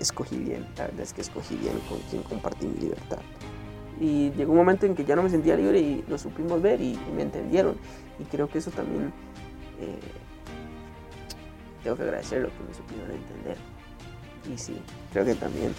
[0.00, 3.20] escogí bien, la verdad es que escogí bien con quien compartí mi libertad.
[4.00, 6.80] Y llegó un momento en que ya no me sentía libre y lo supimos ver
[6.80, 7.76] y, me entendieron.
[8.18, 9.12] Y creo que eso también
[9.80, 9.98] eh,
[11.82, 13.73] tengo que agradecer lo que me supieron entender.
[14.52, 14.80] Y sí,
[15.12, 15.74] creo que también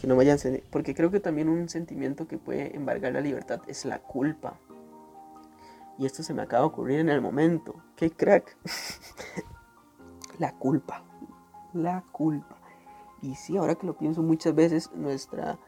[0.00, 0.38] que no vayan
[0.70, 4.54] porque creo que también un sentimiento que puede embargar la libertad es la culpa.
[5.98, 7.74] Y esto se me acaba de ocurrir en el momento.
[7.96, 8.56] ¡Qué crack!
[10.38, 11.02] la culpa.
[11.72, 12.56] La culpa.
[13.20, 15.58] Y sí, ahora que lo pienso muchas veces, nuestra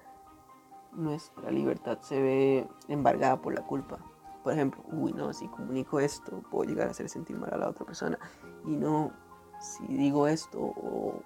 [0.92, 3.98] nuestra libertad se ve embargada por la culpa.
[4.42, 7.68] Por ejemplo, uy, no, si comunico esto, puedo llegar a hacer sentir mal a la
[7.68, 8.18] otra persona.
[8.64, 9.12] Y no,
[9.60, 11.22] si digo esto o,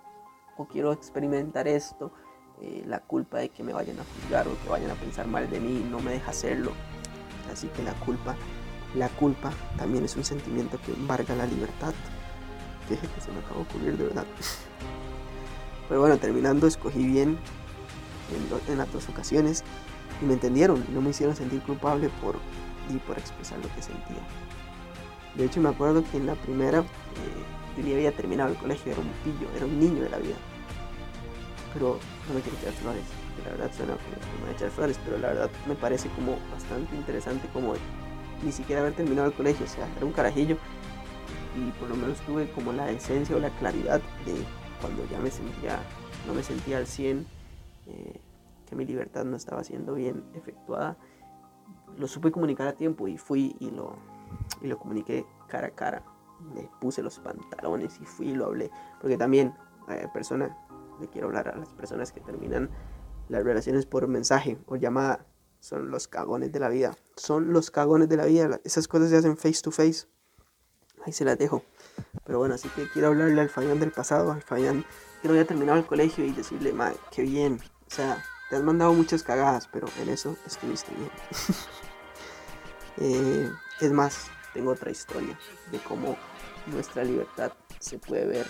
[0.70, 2.12] quiero experimentar esto,
[2.60, 5.50] eh, la culpa de que me vayan a juzgar o que vayan a pensar mal
[5.50, 6.72] de mí no me deja hacerlo.
[7.52, 8.36] Así que la culpa,
[8.94, 11.92] la culpa también es un sentimiento que embarga la libertad.
[12.88, 14.26] Deje que se me acaba de ocurrir de verdad.
[15.88, 17.38] Pero bueno, terminando, escogí bien
[18.68, 19.64] en, las dos ocasiones
[20.22, 22.36] y me entendieron, no me hicieron sentir culpable por,
[22.88, 24.22] y por expresar lo que sentía.
[25.34, 26.84] De hecho me acuerdo que en la primera eh,
[27.82, 30.36] ya había terminado el colegio, era un pillo, era un niño de la vida.
[31.72, 33.04] Pero no me quiero echar flores,
[33.44, 36.38] la verdad suena que me voy a echar flores, pero la verdad me parece como
[36.52, 37.74] bastante interesante como
[38.42, 40.56] ni siquiera haber terminado el colegio, o sea, era un carajillo
[41.56, 44.34] y por lo menos tuve como la esencia o la claridad de
[44.80, 45.80] cuando ya me sentía,
[46.26, 47.26] no me sentía al 100
[47.86, 48.20] eh,
[48.68, 50.96] que mi libertad no estaba siendo bien efectuada,
[51.96, 53.96] lo supe comunicar a tiempo y fui y lo,
[54.62, 56.02] y lo comuniqué cara a cara.
[56.54, 58.70] Me puse los pantalones y fui y lo hablé.
[59.00, 59.54] Porque también,
[59.88, 60.56] eh, persona,
[61.00, 62.70] le quiero hablar a las personas que terminan
[63.28, 65.26] las relaciones por mensaje o llamada.
[65.60, 66.94] Son los cagones de la vida.
[67.16, 68.60] Son los cagones de la vida.
[68.64, 70.06] Esas cosas se hacen face to face.
[71.06, 71.62] Ahí se las dejo.
[72.24, 74.84] Pero bueno, así que quiero hablarle al Fayán del pasado, al Fayán
[75.24, 78.62] que no había terminado el colegio y decirle, madre, qué bien, o sea, te has
[78.62, 81.10] mandado muchas cagadas, pero en eso estuviste bien.
[82.96, 85.38] Eh, es más, tengo otra historia
[85.70, 86.16] de cómo
[86.66, 88.46] nuestra libertad se puede ver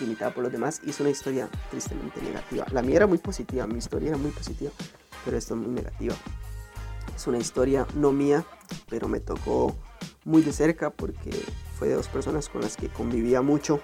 [0.00, 2.66] limitada por los demás y es una historia tristemente negativa.
[2.72, 4.72] La mía era muy positiva, mi historia era muy positiva,
[5.24, 6.14] pero esta es muy negativa.
[7.14, 8.44] Es una historia no mía,
[8.88, 9.76] pero me tocó
[10.24, 11.30] muy de cerca porque
[11.78, 13.80] fue de dos personas con las que convivía mucho.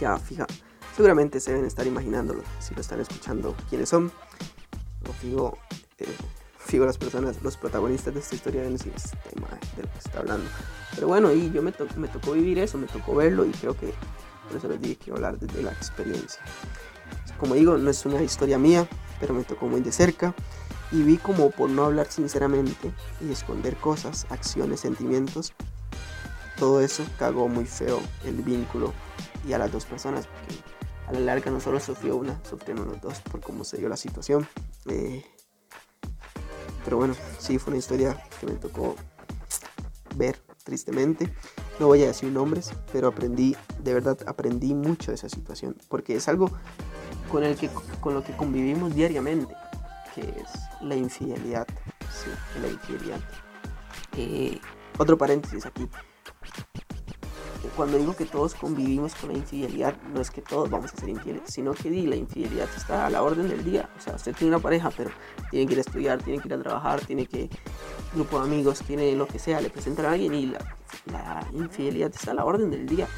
[0.00, 0.46] Ya, fija,
[0.98, 4.10] Seguramente se deben estar imaginándolo si lo están escuchando quiénes son.
[5.20, 5.56] fijo,
[5.98, 6.08] eh,
[6.58, 9.16] fijo las personas, los protagonistas de esta historia deben decir este
[9.78, 10.48] de lo que está hablando.
[10.94, 13.92] Pero bueno, y yo me, me tocó vivir eso, me tocó verlo y creo que
[14.46, 16.40] por eso les dije que hablar desde la experiencia.
[17.38, 18.88] Como digo, no es una historia mía,
[19.20, 20.34] pero me tocó muy de cerca
[20.90, 25.52] y vi como por no hablar sinceramente y esconder cosas, acciones, sentimientos,
[26.58, 28.92] todo eso cagó muy feo el vínculo
[29.46, 30.56] y a las dos personas, porque
[31.06, 33.96] a la larga no solo sufrió una, sufrieron los dos por cómo se dio la
[33.96, 34.48] situación.
[34.86, 35.24] Eh,
[36.84, 38.96] pero bueno, sí fue una historia que me tocó
[40.16, 41.32] ver tristemente.
[41.80, 46.16] No voy a decir nombres, pero aprendí, de verdad aprendí mucho de esa situación, porque
[46.16, 46.50] es algo
[47.30, 49.54] con, el que, con lo que convivimos diariamente,
[50.14, 51.66] que es la infidelidad.
[52.10, 53.20] Sí, la infidelidad.
[54.16, 54.60] Eh,
[54.98, 55.88] otro paréntesis aquí
[57.76, 61.08] cuando digo que todos convivimos con la infidelidad, no es que todos vamos a ser
[61.08, 63.88] infieles, sino que la infidelidad está a la orden del día.
[63.98, 65.10] O sea, usted tiene una pareja, pero
[65.50, 67.50] tiene que ir a estudiar, tiene que ir a trabajar, tiene que
[68.14, 72.30] grupo de amigos, tiene lo que sea, le presentan a alguien y la, infidelidad está
[72.30, 73.08] a la orden del día.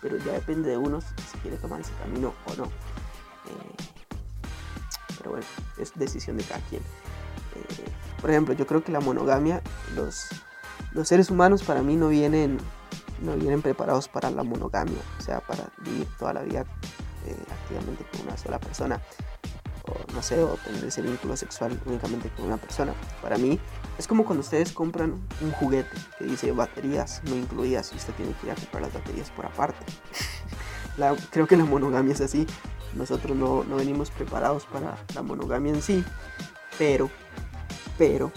[0.00, 2.64] Pero ya depende de uno si quiere tomar ese camino o no.
[2.64, 3.74] Eh,
[5.18, 5.46] pero bueno,
[5.78, 6.82] es decisión de cada quien.
[6.82, 7.84] Eh,
[8.20, 9.62] por ejemplo, yo creo que la monogamia,
[9.94, 10.28] los,
[10.92, 12.58] los seres humanos para mí no vienen
[13.22, 16.64] no vienen preparados para la monogamia, o sea, para vivir toda la vida
[17.26, 19.00] eh, activamente con una sola persona,
[19.86, 22.94] o no sé, o tener ese vínculo sexual únicamente con una persona.
[23.20, 23.58] Para mí
[23.98, 28.32] es como cuando ustedes compran un juguete que dice baterías no incluidas y usted tiene
[28.34, 29.84] que ir a comprar las baterías por aparte.
[31.30, 32.46] creo que la monogamia es así.
[32.94, 36.04] Nosotros no, no venimos preparados para la monogamia en sí,
[36.78, 37.10] pero,
[37.96, 38.30] pero,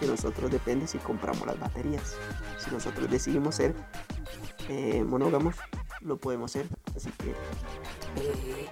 [0.00, 2.16] de nosotros depende si compramos las baterías.
[2.58, 3.74] Si nosotros decidimos ser
[4.68, 5.56] eh, monógamos,
[6.00, 6.66] lo podemos ser.
[6.94, 8.68] Así que, eh,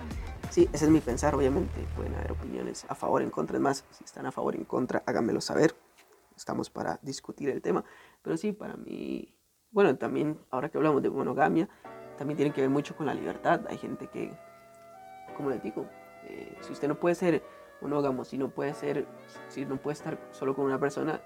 [0.51, 1.35] sí, ese es mi pensar.
[1.35, 3.57] Obviamente pueden haber opiniones a favor, en contra.
[3.57, 5.75] Es más, si están a favor, en contra, háganmelo saber.
[6.37, 7.85] Estamos para discutir el tema.
[8.23, 9.35] Pero sí, para mí,
[9.71, 11.69] bueno, también ahora que hablamos de monogamia,
[12.17, 13.63] también tiene que ver mucho con la libertad.
[13.69, 14.37] Hay gente que,
[15.37, 15.87] como les digo,
[16.25, 17.43] eh, si usted no puede ser
[17.81, 19.07] monógamo, si no puede ser,
[19.49, 21.21] si no puede estar solo con una persona,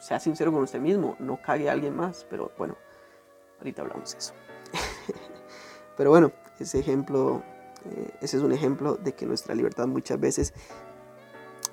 [0.00, 2.26] sea sincero con usted mismo, no cague a alguien más.
[2.28, 2.76] Pero bueno,
[3.60, 4.32] Ahorita hablamos de eso.
[5.96, 7.42] Pero bueno, ese ejemplo,
[7.84, 10.54] eh, ese es un ejemplo de que nuestra libertad muchas veces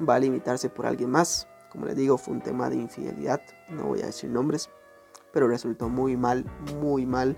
[0.07, 1.47] va a limitarse por alguien más.
[1.71, 4.69] Como les digo, fue un tema de infidelidad, no voy a decir nombres,
[5.31, 6.45] pero resultó muy mal,
[6.79, 7.37] muy mal.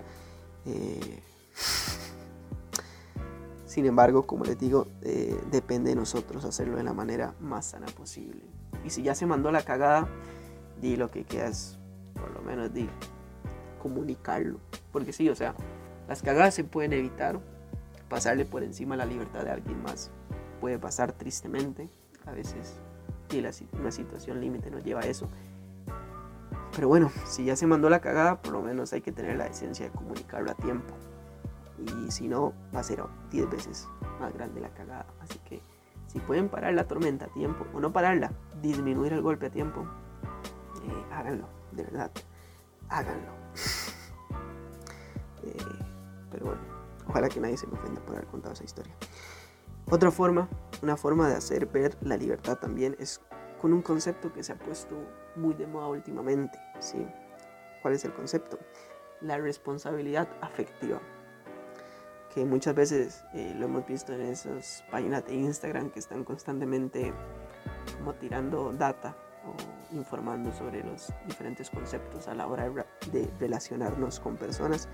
[0.66, 1.22] Eh,
[3.66, 7.86] sin embargo, como les digo, eh, depende de nosotros hacerlo de la manera más sana
[7.86, 8.42] posible.
[8.84, 10.08] Y si ya se mandó la cagada,
[10.80, 11.78] di lo que quieras,
[12.14, 12.88] por lo menos di
[13.80, 14.60] comunicarlo.
[14.92, 15.54] Porque sí, o sea,
[16.08, 17.40] las cagadas se pueden evitar.
[18.08, 20.10] Pasarle por encima la libertad de alguien más
[20.60, 21.88] puede pasar tristemente.
[22.26, 22.80] A veces
[23.32, 23.38] y
[23.78, 25.28] una situación límite nos lleva a eso.
[26.74, 29.46] Pero bueno, si ya se mandó la cagada, por lo menos hay que tener la
[29.46, 30.94] esencia de comunicarlo a tiempo.
[31.78, 33.88] Y si no, va a ser 10 veces
[34.20, 35.06] más grande la cagada.
[35.20, 35.60] Así que
[36.06, 39.86] si pueden parar la tormenta a tiempo, o no pararla, disminuir el golpe a tiempo,
[40.84, 42.10] eh, háganlo, de verdad,
[42.90, 43.32] háganlo.
[45.42, 45.56] Eh,
[46.30, 46.60] pero bueno,
[47.08, 48.94] ojalá que nadie se me ofenda por haber contado esa historia.
[49.90, 50.48] Otra forma,
[50.82, 53.20] una forma de hacer ver la libertad también es
[53.60, 54.96] con un concepto que se ha puesto
[55.36, 56.58] muy de moda últimamente.
[56.78, 57.06] ¿sí?
[57.82, 58.58] ¿Cuál es el concepto?
[59.20, 61.00] La responsabilidad afectiva.
[62.32, 67.12] Que muchas veces eh, lo hemos visto en esas páginas de Instagram que están constantemente
[67.98, 72.70] como tirando data o informando sobre los diferentes conceptos a la hora
[73.12, 74.88] de relacionarnos con personas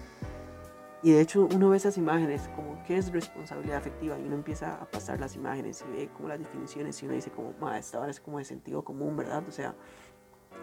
[1.02, 4.74] y de hecho uno ve esas imágenes como qué es responsabilidad afectiva y uno empieza
[4.74, 8.00] a pasar las imágenes y ve como las definiciones y uno dice como, ma, esta
[8.00, 9.44] hora es como de sentido común, ¿verdad?
[9.46, 9.74] O sea,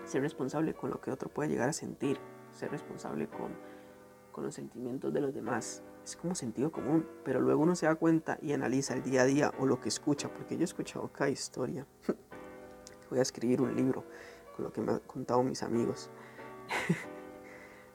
[0.06, 2.17] ser responsable con lo que otro puede llegar a sentir,
[2.52, 3.52] ser responsable con,
[4.32, 5.84] con los sentimientos de los demás.
[6.04, 9.26] Es como sentido común, pero luego uno se da cuenta y analiza el día a
[9.26, 11.88] día o lo que escucha, porque yo he escuchado cada historia.
[13.10, 14.04] Voy a escribir un libro
[14.56, 16.10] con lo que me han contado mis amigos.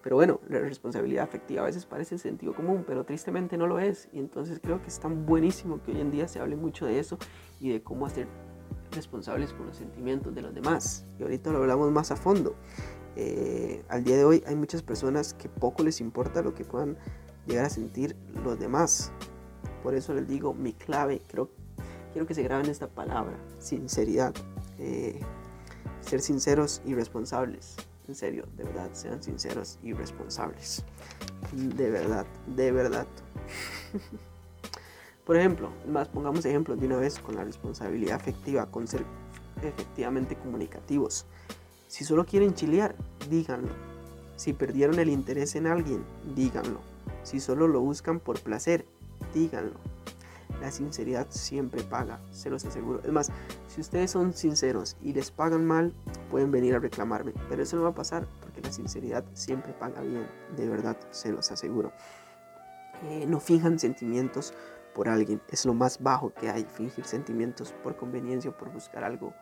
[0.02, 4.08] Pero bueno, la responsabilidad afectiva a veces parece sentido común, pero tristemente no lo es.
[4.12, 6.98] Y entonces creo que es tan buenísimo que hoy en día se hable mucho de
[6.98, 7.18] eso
[7.60, 8.28] y de cómo hacer
[8.92, 11.04] responsables con los sentimientos de los demás.
[11.18, 12.54] Y ahorita lo hablamos más a fondo.
[13.16, 16.96] Eh, al día de hoy hay muchas personas que poco les importa lo que puedan
[17.46, 19.12] llegar a sentir los demás.
[19.82, 21.50] Por eso les digo, mi clave, creo,
[22.12, 24.32] quiero que se graben esta palabra, sinceridad.
[24.78, 25.20] Eh,
[26.00, 27.76] ser sinceros y responsables.
[28.08, 30.84] En serio, de verdad, sean sinceros y responsables.
[31.52, 33.06] De verdad, de verdad.
[35.26, 39.04] Por ejemplo, más pongamos ejemplos de una vez con la responsabilidad afectiva, con ser
[39.62, 41.26] efectivamente comunicativos.
[41.86, 42.94] Si solo quieren chilear,
[43.28, 43.72] díganlo.
[44.36, 46.04] Si perdieron el interés en alguien,
[46.34, 46.80] díganlo.
[47.24, 48.86] Si solo lo buscan por placer,
[49.34, 49.74] díganlo.
[50.62, 53.00] La sinceridad siempre paga, se los aseguro.
[53.04, 53.30] Es más,
[53.78, 55.94] si ustedes son sinceros y les pagan mal,
[56.32, 57.32] pueden venir a reclamarme.
[57.48, 60.26] Pero eso no va a pasar porque la sinceridad siempre paga bien.
[60.56, 61.92] De verdad, se los aseguro.
[63.04, 64.52] Eh, no finjan sentimientos
[64.96, 65.40] por alguien.
[65.48, 66.64] Es lo más bajo que hay.
[66.64, 69.32] Fingir sentimientos por conveniencia o por buscar algo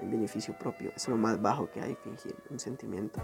[0.00, 0.92] en beneficio propio.
[0.94, 1.96] Es lo más bajo que hay.
[1.96, 3.20] Fingir un sentimiento.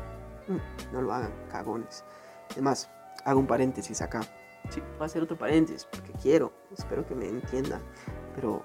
[0.48, 2.04] Mm, no lo hagan, cagones.
[2.50, 2.90] Además,
[3.24, 4.22] hago un paréntesis acá.
[4.68, 6.52] Sí, voy a hacer otro paréntesis porque quiero.
[6.76, 7.82] Espero que me entiendan.
[8.34, 8.64] Pero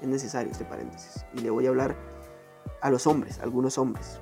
[0.00, 1.24] es necesario este paréntesis.
[1.34, 1.96] Y le voy a hablar
[2.80, 4.20] a los hombres, a algunos hombres.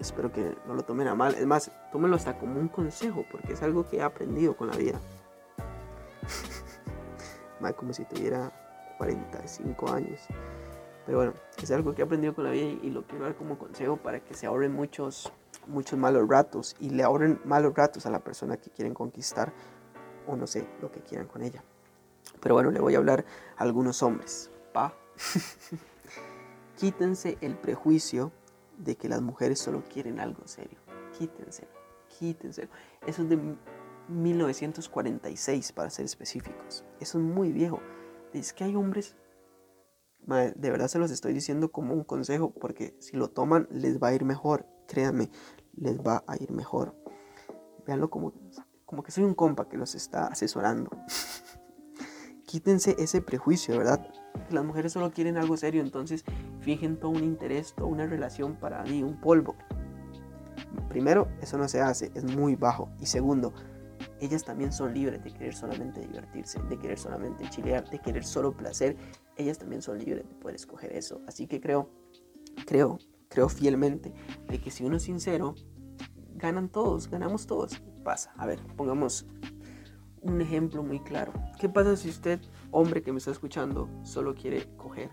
[0.00, 1.34] Espero que no lo tomen a mal.
[1.34, 4.76] Es más, tómenlo hasta como un consejo porque es algo que he aprendido con la
[4.76, 5.00] vida
[7.60, 8.52] más como si tuviera
[8.98, 10.20] 45 años.
[11.06, 13.58] Pero bueno, es algo que he aprendido con la vida y lo quiero dar como
[13.58, 15.32] consejo para que se ahorren muchos,
[15.66, 19.52] muchos malos ratos y le ahorren malos ratos a la persona que quieren conquistar
[20.26, 21.64] o no sé lo que quieran con ella.
[22.40, 23.24] Pero bueno, le voy a hablar
[23.56, 24.50] a algunos hombres.
[26.78, 28.32] Quítense el prejuicio
[28.78, 30.78] de que las mujeres solo quieren algo serio.
[31.18, 31.70] Quítenselo,
[32.18, 32.70] quítenselo.
[33.06, 33.56] Eso es de
[34.08, 36.84] 1946 para ser específicos.
[37.00, 37.80] Eso es muy viejo.
[38.32, 39.16] Es que hay hombres,
[40.26, 44.08] de verdad se los estoy diciendo como un consejo porque si lo toman les va
[44.08, 44.66] a ir mejor.
[44.86, 45.30] Créanme,
[45.74, 46.94] les va a ir mejor.
[47.86, 48.32] Veanlo como,
[48.84, 50.90] como que soy un compa que los está asesorando.
[52.46, 54.08] Quítense ese prejuicio, ¿verdad?
[54.50, 56.24] Las mujeres solo quieren algo serio, entonces
[56.60, 59.56] fingen todo un interés, toda una relación para mí, un polvo.
[60.88, 62.88] Primero, eso no se hace, es muy bajo.
[62.98, 63.52] Y segundo,
[64.20, 68.56] ellas también son libres de querer solamente divertirse, de querer solamente chilear, de querer solo
[68.56, 68.96] placer.
[69.36, 71.20] Ellas también son libres de poder escoger eso.
[71.26, 71.90] Así que creo,
[72.66, 72.98] creo,
[73.28, 74.12] creo fielmente
[74.48, 75.54] de que si uno es sincero,
[76.34, 77.80] ganan todos, ganamos todos.
[78.02, 79.26] Pasa, a ver, pongamos
[80.22, 81.32] un ejemplo muy claro.
[81.60, 82.40] ¿Qué pasa si usted,
[82.70, 85.10] hombre que me está escuchando, solo quiere coger?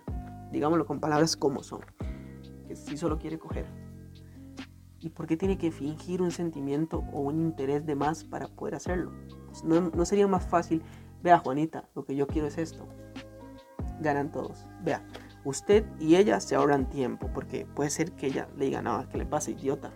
[0.52, 1.82] Digámoslo con palabras como son.
[2.68, 3.66] Que si solo quiere coger,
[5.06, 8.74] ¿Y por qué tiene que fingir un sentimiento o un interés de más para poder
[8.74, 9.12] hacerlo?
[9.46, 10.82] Pues no, no, sería más fácil,
[11.22, 12.88] vea Juanita, lo que yo quiero es esto.
[14.00, 14.66] Ganan todos.
[14.82, 15.06] Vea,
[15.44, 19.20] usted y ella se ahorran tiempo porque puede ser que ella le diga, no, que
[19.20, 19.94] le pase idiota.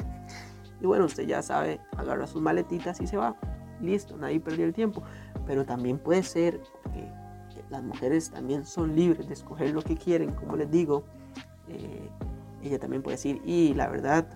[0.80, 3.36] y bueno, usted ya sabe, agarra sus maletitas y se va.
[3.82, 5.02] Listo, nadie perdió el tiempo.
[5.50, 6.60] Pero también puede ser
[6.94, 11.02] que las mujeres también son libres de escoger lo que quieren, como les digo.
[11.66, 12.08] Eh,
[12.62, 14.28] ella también puede decir, y la verdad,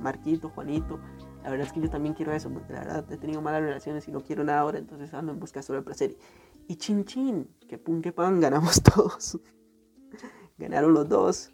[0.00, 1.00] Marquito, Juanito,
[1.42, 4.06] la verdad es que yo también quiero eso, porque la verdad he tenido malas relaciones
[4.06, 6.16] y no quiero nada ahora, entonces ando en busca solo de placer.
[6.68, 9.40] Y chin chin, que pun que pan, ganamos todos.
[10.58, 11.52] Ganaron los dos.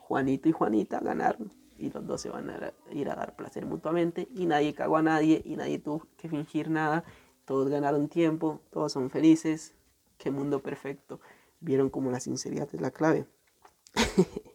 [0.00, 1.50] Juanito y Juanita ganaron.
[1.78, 4.28] Y los dos se van a ir a dar placer mutuamente.
[4.34, 5.40] Y nadie cagó a nadie.
[5.46, 7.04] Y nadie tuvo que fingir nada.
[7.48, 8.60] Todos ganaron tiempo.
[8.70, 9.74] Todos son felices.
[10.18, 11.18] Qué mundo perfecto.
[11.60, 13.26] Vieron como la sinceridad es la clave.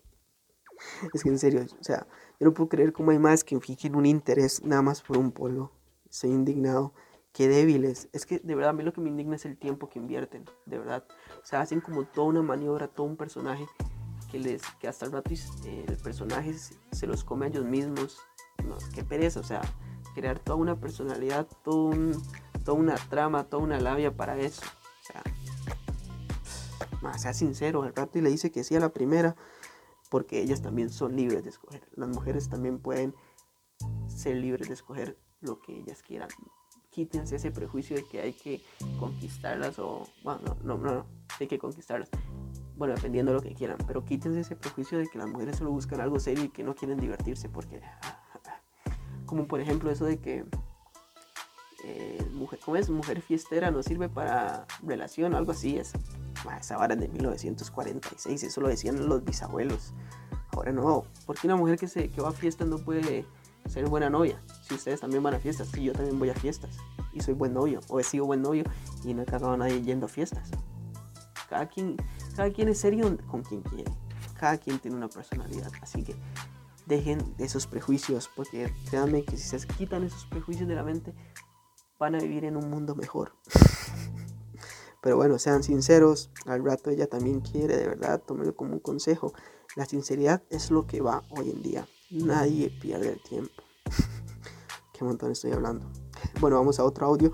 [1.13, 2.05] Es que en serio, o sea,
[2.39, 5.31] yo no puedo creer cómo hay más que fingen un interés nada más por un
[5.31, 5.71] polo.
[6.09, 6.93] Estoy indignado.
[7.31, 8.09] Qué débiles.
[8.11, 10.43] Es que de verdad a mí lo que me indigna es el tiempo que invierten,
[10.65, 11.05] de verdad.
[11.41, 13.65] O sea, hacen como toda una maniobra, todo un personaje
[14.29, 18.19] que les que hasta el rato eh, el personaje se los come a ellos mismos.
[18.67, 19.61] No, qué pereza, o sea,
[20.13, 22.21] crear toda una personalidad, todo un,
[22.63, 24.61] toda una trama, toda una labia para eso.
[25.01, 25.23] O sea,
[27.17, 29.35] sea sincero, al rato y le dice que sí a la primera
[30.13, 31.81] porque ellas también son libres de escoger.
[31.95, 33.15] Las mujeres también pueden
[34.07, 36.29] ser libres de escoger lo que ellas quieran.
[36.91, 38.61] Quítense ese prejuicio de que hay que
[38.99, 41.05] conquistarlas o, bueno, no, no, no,
[41.39, 42.11] hay que conquistarlas.
[42.77, 45.71] Bueno, dependiendo de lo que quieran, pero quítense ese prejuicio de que las mujeres solo
[45.71, 47.81] buscan algo serio y que no quieren divertirse, porque,
[49.25, 50.45] como por ejemplo eso de que
[51.83, 52.89] eh, mujer, ¿cómo es?
[52.89, 55.93] Mujer fiestera no sirve para relación o algo así es
[56.59, 59.93] esa vara de 1946, eso lo decían los bisabuelos.
[60.51, 63.25] Ahora no, porque una mujer que, se, que va a fiestas no puede
[63.67, 64.41] ser buena novia?
[64.61, 66.77] Si ustedes también van a fiestas, si yo también voy a fiestas
[67.11, 68.63] y soy buen novio, o he sido buen novio
[69.03, 70.49] y no he cagado a nadie yendo a fiestas.
[71.49, 71.97] Cada quien,
[72.35, 73.91] cada quien es serio con quien quiere,
[74.39, 76.15] cada quien tiene una personalidad, así que
[76.85, 81.13] dejen esos prejuicios, porque créanme que si se quitan esos prejuicios de la mente,
[81.99, 83.33] van a vivir en un mundo mejor.
[85.01, 89.33] Pero bueno, sean sinceros, al rato ella también quiere, de verdad, tómenlo como un consejo.
[89.75, 91.87] La sinceridad es lo que va hoy en día.
[92.09, 93.63] Nadie pierde el tiempo.
[94.93, 95.91] Qué montón estoy hablando.
[96.39, 97.33] Bueno, vamos a otro audio.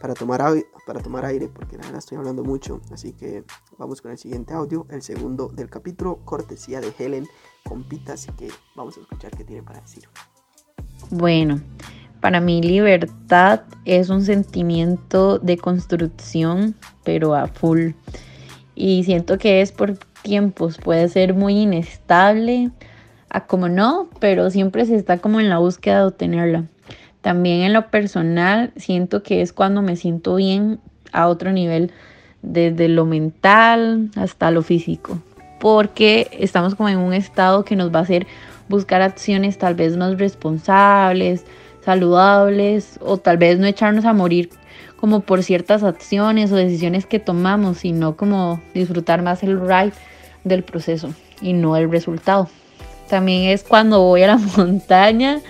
[0.00, 0.42] para tomar,
[0.86, 2.82] para tomar aire, porque la verdad estoy hablando mucho.
[2.92, 3.44] Así que
[3.78, 7.26] vamos con el siguiente audio, el segundo del capítulo, cortesía de Helen
[7.64, 8.12] con Pita.
[8.12, 10.08] Así que vamos a escuchar qué tiene para decir.
[11.10, 11.62] Bueno,
[12.20, 17.92] para mí libertad es un sentimiento de construcción, pero a full.
[18.74, 22.70] Y siento que es por tiempos, puede ser muy inestable,
[23.30, 26.64] a como no, pero siempre se está como en la búsqueda de obtenerla.
[27.20, 30.80] También en lo personal siento que es cuando me siento bien
[31.12, 31.92] a otro nivel,
[32.42, 35.18] desde lo mental hasta lo físico,
[35.58, 38.26] porque estamos como en un estado que nos va a hacer
[38.68, 41.44] buscar acciones tal vez más responsables,
[41.86, 44.50] saludables o tal vez no echarnos a morir
[44.96, 49.92] como por ciertas acciones o decisiones que tomamos, sino como disfrutar más el ride
[50.42, 52.48] del proceso y no el resultado.
[53.08, 55.40] También es cuando voy a la montaña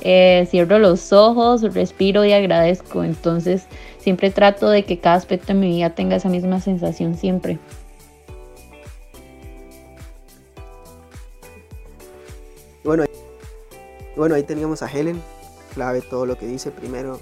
[0.00, 3.04] eh, cierro los ojos, respiro y agradezco.
[3.04, 3.66] Entonces
[3.98, 7.58] siempre trato de que cada aspecto de mi vida tenga esa misma sensación siempre.
[12.82, 13.04] Bueno,
[14.16, 15.20] bueno, ahí teníamos a Helen,
[15.74, 16.70] clave todo lo que dice.
[16.70, 17.20] Primero,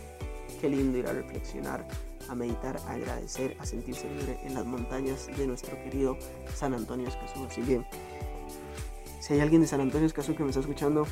[0.61, 1.87] qué lindo ir a reflexionar,
[2.29, 6.17] a meditar, a agradecer, a sentirse libre en las montañas de nuestro querido
[6.55, 7.45] San Antonio Escazú.
[7.45, 7.83] Así que,
[9.21, 11.07] si hay alguien de San Antonio Escazú que me está escuchando,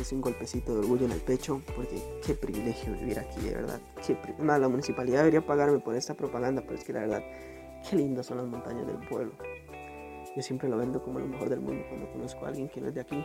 [0.00, 3.80] es un golpecito de orgullo en el pecho, porque qué privilegio vivir aquí, de verdad.
[4.06, 7.24] Qué la municipalidad debería pagarme por esta propaganda, pero es que la verdad,
[7.88, 9.32] qué lindas son las montañas del pueblo.
[10.34, 12.88] Yo siempre lo vendo como lo mejor del mundo cuando conozco a alguien que no
[12.88, 13.24] es de aquí.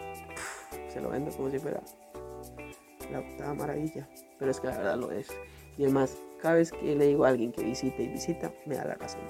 [0.88, 1.82] Se lo vendo como si fuera
[3.12, 5.28] la octava maravilla, pero es que la verdad lo es.
[5.78, 8.86] Y además, cada vez que le digo a alguien que visite y visita, me da
[8.86, 9.22] la razón.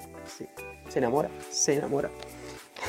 [0.88, 2.10] se enamora, se enamora.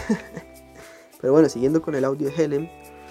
[1.21, 2.69] pero bueno, siguiendo con el audio de Helen,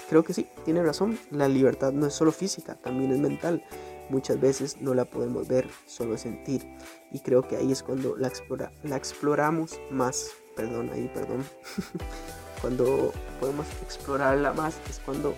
[0.08, 1.18] creo que sí, tiene razón.
[1.30, 3.64] La libertad no es solo física, también es mental.
[4.08, 6.66] Muchas veces no la podemos ver, solo sentir.
[7.12, 10.30] Y creo que ahí es cuando la, explora, la exploramos más.
[10.56, 11.44] Perdón, ahí, perdón.
[12.60, 15.34] cuando podemos explorarla más es cuando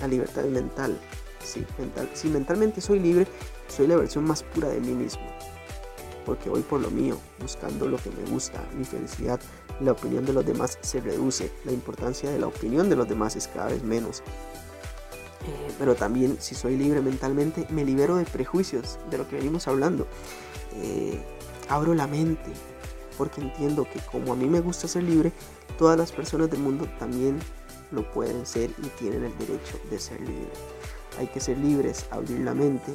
[0.00, 0.98] la libertad es mental.
[1.42, 2.08] Sí, mental.
[2.14, 3.26] Si mentalmente soy libre,
[3.68, 5.22] soy la versión más pura de mí mismo.
[6.26, 9.40] Porque voy por lo mío, buscando lo que me gusta, mi felicidad,
[9.80, 13.36] la opinión de los demás se reduce, la importancia de la opinión de los demás
[13.36, 14.22] es cada vez menos.
[15.46, 19.66] Eh, pero también si soy libre mentalmente, me libero de prejuicios, de lo que venimos
[19.66, 20.06] hablando.
[20.76, 21.20] Eh,
[21.68, 22.52] abro la mente,
[23.16, 25.32] porque entiendo que como a mí me gusta ser libre,
[25.78, 27.38] todas las personas del mundo también
[27.90, 30.58] lo pueden ser y tienen el derecho de ser libres.
[31.18, 32.92] Hay que ser libres, abrir la mente.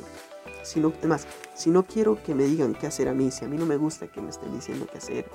[0.64, 3.48] Si no, además, si no quiero que me digan qué hacer a mí, si a
[3.48, 5.26] mí no me gusta que me estén diciendo qué hacer,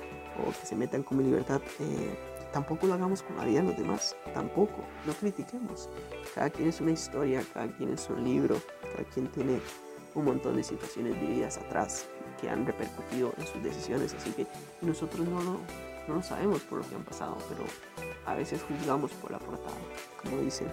[0.45, 2.17] o que se metan con mi libertad, eh,
[2.51, 5.89] tampoco lo hagamos con la vida de los demás, tampoco, no critiquemos.
[6.35, 8.57] Cada quien es una historia, cada quien es un libro,
[8.91, 9.59] cada quien tiene
[10.15, 12.05] un montón de situaciones vividas atrás
[12.39, 14.47] que han repercutido en sus decisiones, así que
[14.81, 15.59] nosotros no lo,
[16.07, 17.63] no lo sabemos por lo que han pasado, pero
[18.25, 19.77] a veces juzgamos por la portada,
[20.21, 20.67] como dicen.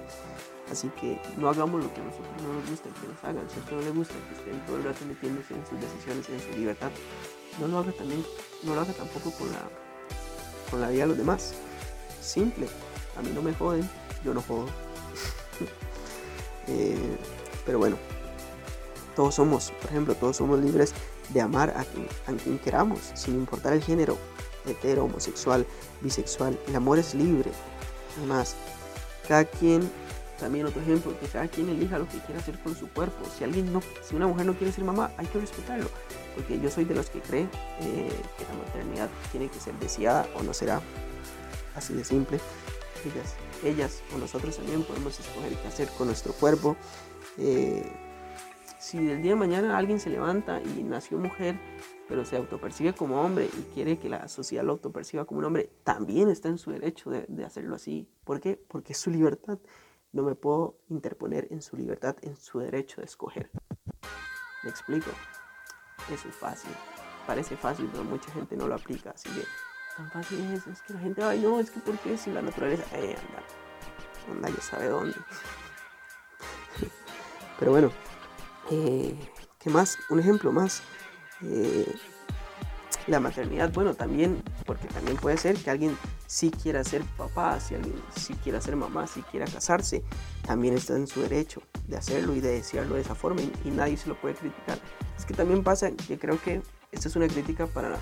[0.71, 3.49] Así que no hagamos lo que a nosotros no nos gusta que nos hagan.
[3.49, 6.29] Si a usted no le gusta que estén todo el rato metiéndose en sus decisiones,
[6.29, 6.91] en su libertad,
[7.61, 8.25] no lo haga también,
[8.65, 9.63] no lo haga tampoco con la,
[10.71, 11.55] con la vida de los demás.
[12.21, 12.69] Simple,
[13.17, 13.89] a mí no me joden,
[14.25, 14.67] yo no jodo.
[16.71, 17.17] Eh,
[17.65, 17.97] pero bueno,
[19.17, 20.93] todos somos, por ejemplo, todos somos libres
[21.31, 24.19] de amar a quien, a quien queramos, sin importar el género,
[24.67, 25.67] hetero, homosexual,
[26.03, 26.59] bisexual.
[26.69, 27.51] El amor es libre.
[28.19, 28.55] Además,
[29.27, 29.91] cada quien
[30.39, 33.25] también otro ejemplo, que cada quien elija lo que quiera hacer con su cuerpo.
[33.37, 35.89] Si alguien no, si una mujer no quiere ser mamá, hay que respetarlo.
[36.35, 37.43] Porque yo soy de los que cree
[37.81, 40.81] eh, que la maternidad tiene que ser deseada o no será
[41.75, 42.39] así de simple.
[43.05, 43.35] Ellas,
[43.65, 46.77] ellas o nosotros también podemos escoger qué hacer con nuestro cuerpo.
[47.37, 47.85] Eh,
[48.79, 51.59] si del día de mañana alguien se levanta y nació mujer,
[52.09, 55.71] pero se autopercibe como hombre y quiere que la sociedad lo autoperciba como un hombre,
[55.85, 58.09] también está en su derecho de, de hacerlo así.
[58.25, 58.57] ¿Por qué?
[58.57, 59.59] Porque es su libertad.
[60.13, 63.51] No me puedo interponer en su libertad, en su derecho de escoger.
[64.63, 65.11] ¿Me explico?
[66.13, 66.71] Eso es fácil.
[67.27, 69.11] Parece fácil, pero mucha gente no lo aplica.
[69.11, 69.45] Así que
[69.97, 70.67] tan fácil es.
[70.67, 72.17] Es que la gente, ay, no, es que ¿por qué?
[72.17, 73.43] Si la naturaleza, eh, anda,
[74.33, 75.17] anda, ya sabe dónde.
[77.59, 77.91] pero bueno,
[78.71, 79.15] eh,
[79.59, 79.99] ¿qué más?
[80.09, 80.83] Un ejemplo más.
[81.43, 81.95] Eh,
[83.07, 85.97] la maternidad, bueno, también, porque también puede ser que alguien
[86.29, 90.05] sí quiera ser papá, si alguien sí quiera ser mamá, si quiera casarse,
[90.47, 93.97] también está en su derecho de hacerlo y de desearlo de esa forma y, nadie
[93.97, 94.79] se lo puede criticar.
[95.17, 96.61] Es que también pasa que creo que
[96.93, 97.99] esta es una crítica para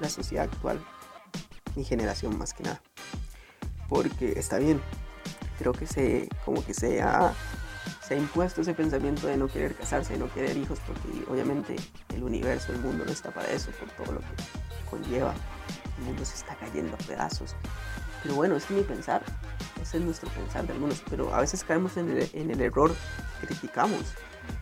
[0.00, 0.84] la, sociedad actual,
[1.74, 2.82] mi generación más que nada,
[3.88, 4.80] porque está bien,
[5.58, 7.32] creo que se, como que se ha,
[8.06, 11.76] se ha impuesto ese pensamiento de no querer casarse, de no querer hijos, porque obviamente
[12.14, 14.26] el universo, el mundo no está para eso, por todo lo que
[14.90, 15.34] conlleva.
[16.02, 17.54] El mundo se está cayendo a pedazos.
[18.22, 19.22] Pero bueno, ese es mi pensar,
[19.80, 22.92] ese es nuestro pensar de algunos, pero a veces caemos en el, en el error,
[23.40, 24.14] criticamos,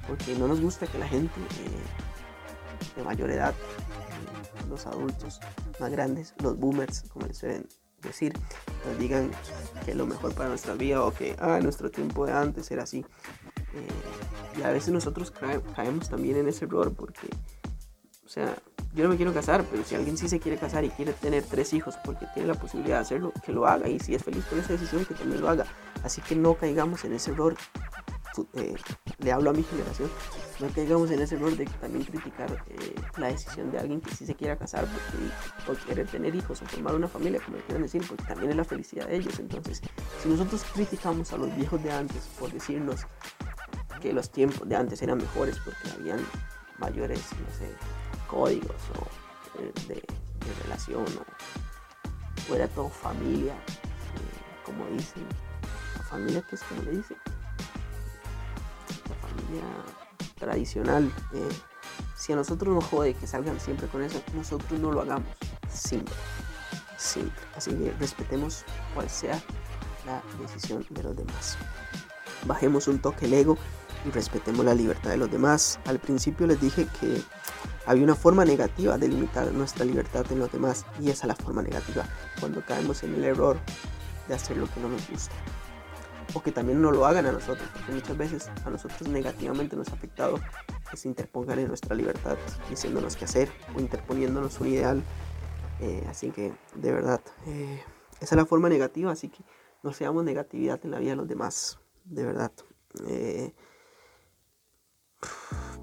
[0.06, 5.40] porque no nos gusta que la gente eh, de mayor edad, eh, los adultos
[5.78, 7.66] más grandes, los boomers, como les suelen
[8.00, 8.32] decir,
[8.86, 9.30] nos digan
[9.84, 13.04] que lo mejor para nuestra vida o que ah, nuestro tiempo de antes era así.
[13.74, 15.32] Eh, y a veces nosotros
[15.76, 17.28] caemos también en ese error porque,
[18.30, 18.54] o sea,
[18.94, 21.42] yo no me quiero casar, pero si alguien sí se quiere casar y quiere tener
[21.42, 23.88] tres hijos porque tiene la posibilidad de hacerlo, que lo haga.
[23.88, 25.66] Y si es feliz con esa decisión, que también lo haga.
[26.04, 27.56] Así que no caigamos en ese error.
[28.54, 28.76] Eh,
[29.18, 30.08] le hablo a mi generación,
[30.60, 34.24] no caigamos en ese error de también criticar eh, la decisión de alguien que sí
[34.24, 34.86] se quiera casar
[35.66, 38.64] porque, quiere tener hijos o formar una familia, como quieran decir, porque también es la
[38.64, 39.40] felicidad de ellos.
[39.40, 39.82] Entonces,
[40.22, 43.00] si nosotros criticamos a los viejos de antes por decirnos
[44.00, 46.20] que los tiempos de antes eran mejores porque habían
[46.80, 47.68] mayores, no sé,
[48.30, 50.02] códigos o eh, de,
[50.62, 55.24] relación o, era todo familia, eh, como dicen,
[55.96, 57.16] la familia que es como le dicen,
[59.08, 59.62] la familia
[60.38, 61.12] tradicional.
[61.34, 61.48] Eh,
[62.16, 65.28] si a nosotros nos jode que salgan siempre con eso, nosotros no lo hagamos.
[65.72, 66.14] Simple.
[66.96, 67.42] Simple.
[67.56, 68.64] Así que respetemos
[68.94, 69.40] cual sea
[70.06, 71.56] la decisión de los demás.
[72.46, 73.58] Bajemos un toque el ego
[74.04, 75.78] y respetemos la libertad de los demás.
[75.86, 77.22] Al principio les dije que
[77.86, 81.34] había una forma negativa de limitar nuestra libertad en los demás y esa es la
[81.34, 82.04] forma negativa,
[82.38, 83.58] cuando caemos en el error
[84.28, 85.34] de hacer lo que no nos gusta.
[86.34, 89.88] O que también no lo hagan a nosotros, porque muchas veces a nosotros negativamente nos
[89.88, 90.38] ha afectado
[90.88, 92.36] que se interpongan en nuestra libertad
[92.68, 95.02] diciéndonos qué hacer o interponiéndonos un ideal.
[95.80, 97.82] Eh, así que, de verdad, eh,
[98.20, 99.42] esa es la forma negativa, así que
[99.82, 102.52] no seamos negatividad en la vida de los demás, de verdad.
[103.08, 103.54] Eh,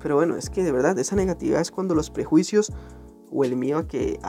[0.01, 2.71] pero bueno, es que de verdad esa negatividad es cuando los prejuicios
[3.31, 4.19] o el miedo que,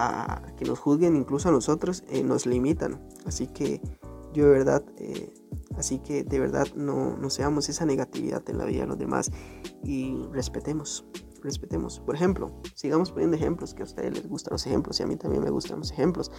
[0.56, 3.00] que nos juzguen incluso a nosotros eh, nos limitan.
[3.26, 3.80] Así que
[4.32, 5.32] yo de verdad, eh,
[5.76, 9.30] así que de verdad no, no seamos esa negatividad en la vida de los demás
[9.84, 11.04] y respetemos,
[11.42, 12.00] respetemos.
[12.00, 15.16] Por ejemplo, sigamos poniendo ejemplos que a ustedes les gustan los ejemplos y a mí
[15.16, 16.30] también me gustan los ejemplos.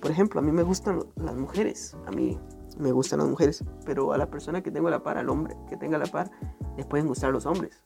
[0.00, 2.38] Por ejemplo, a mí me gustan las mujeres, a mí
[2.78, 5.56] me gustan las mujeres, pero a la persona que tengo a la par, al hombre
[5.68, 6.30] que tenga a la par,
[6.76, 7.82] les pueden gustar los hombres.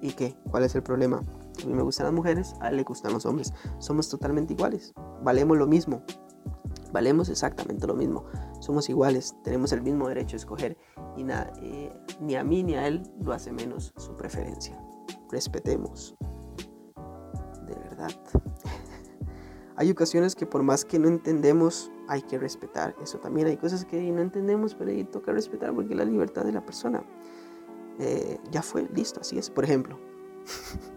[0.00, 0.36] ¿Y qué?
[0.50, 1.22] ¿Cuál es el problema?
[1.62, 3.54] A mí me gustan las mujeres, a él le gustan los hombres.
[3.78, 4.92] Somos totalmente iguales.
[5.22, 6.02] Valemos lo mismo.
[6.92, 8.24] Valemos exactamente lo mismo.
[8.58, 9.36] Somos iguales.
[9.44, 10.76] Tenemos el mismo derecho a escoger.
[11.16, 14.76] Y nada, eh, ni a mí ni a él lo hace menos su preferencia.
[15.30, 16.16] Respetemos.
[17.66, 18.10] De verdad.
[19.76, 22.94] hay ocasiones que por más que no entendemos, hay que respetar.
[23.02, 26.52] Eso también hay cosas que no entendemos, pero hay toca respetar porque la libertad de
[26.52, 27.02] la persona.
[27.98, 29.50] Eh, ya fue, listo, así es.
[29.50, 29.98] Por ejemplo,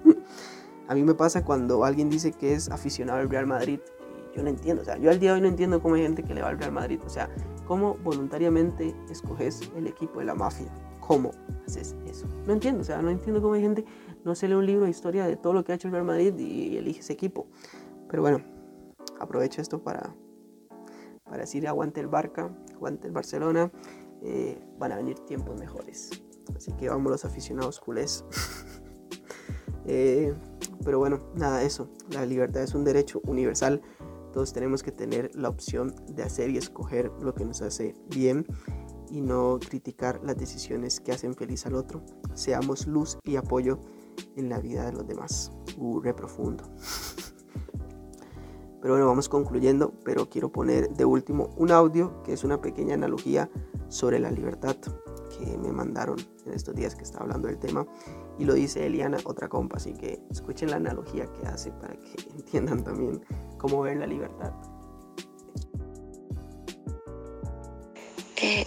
[0.87, 3.79] a mí me pasa cuando alguien dice que es aficionado al Real Madrid
[4.33, 6.01] y yo no entiendo, o sea, yo al día de hoy no entiendo cómo hay
[6.01, 7.29] gente que le va al Real Madrid, o sea,
[7.65, 10.67] cómo voluntariamente escoges el equipo de la mafia,
[10.99, 11.31] cómo
[11.65, 12.27] haces eso.
[12.45, 13.85] No entiendo, o sea, no entiendo cómo hay gente,
[14.23, 16.05] no se lee un libro de historia de todo lo que ha hecho el Real
[16.05, 17.47] Madrid y elige ese equipo.
[18.09, 18.43] Pero bueno,
[19.19, 20.13] aprovecho esto para,
[21.35, 23.69] para decir aguante el Barca, aguante el Barcelona,
[24.21, 26.09] eh, van a venir tiempos mejores.
[26.55, 28.23] Así que vamos los aficionados culés.
[29.87, 30.33] Eh,
[30.83, 31.91] pero bueno, nada, eso.
[32.09, 33.83] La libertad es un derecho universal.
[34.33, 38.47] Todos tenemos que tener la opción de hacer y escoger lo que nos hace bien
[39.11, 42.03] y no criticar las decisiones que hacen feliz al otro.
[42.33, 43.79] Seamos luz y apoyo
[44.35, 45.51] en la vida de los demás.
[45.77, 46.63] Uh, profundo.
[48.85, 52.93] Pero bueno, vamos concluyendo, pero quiero poner de último un audio que es una pequeña
[52.93, 53.49] analogía
[53.89, 54.75] sobre la libertad
[55.35, 57.87] que me mandaron en estos días que estaba hablando del tema.
[58.37, 62.13] Y lo dice Eliana, otra compa, así que escuchen la analogía que hace para que
[62.37, 63.25] entiendan también
[63.57, 64.53] cómo ver la libertad.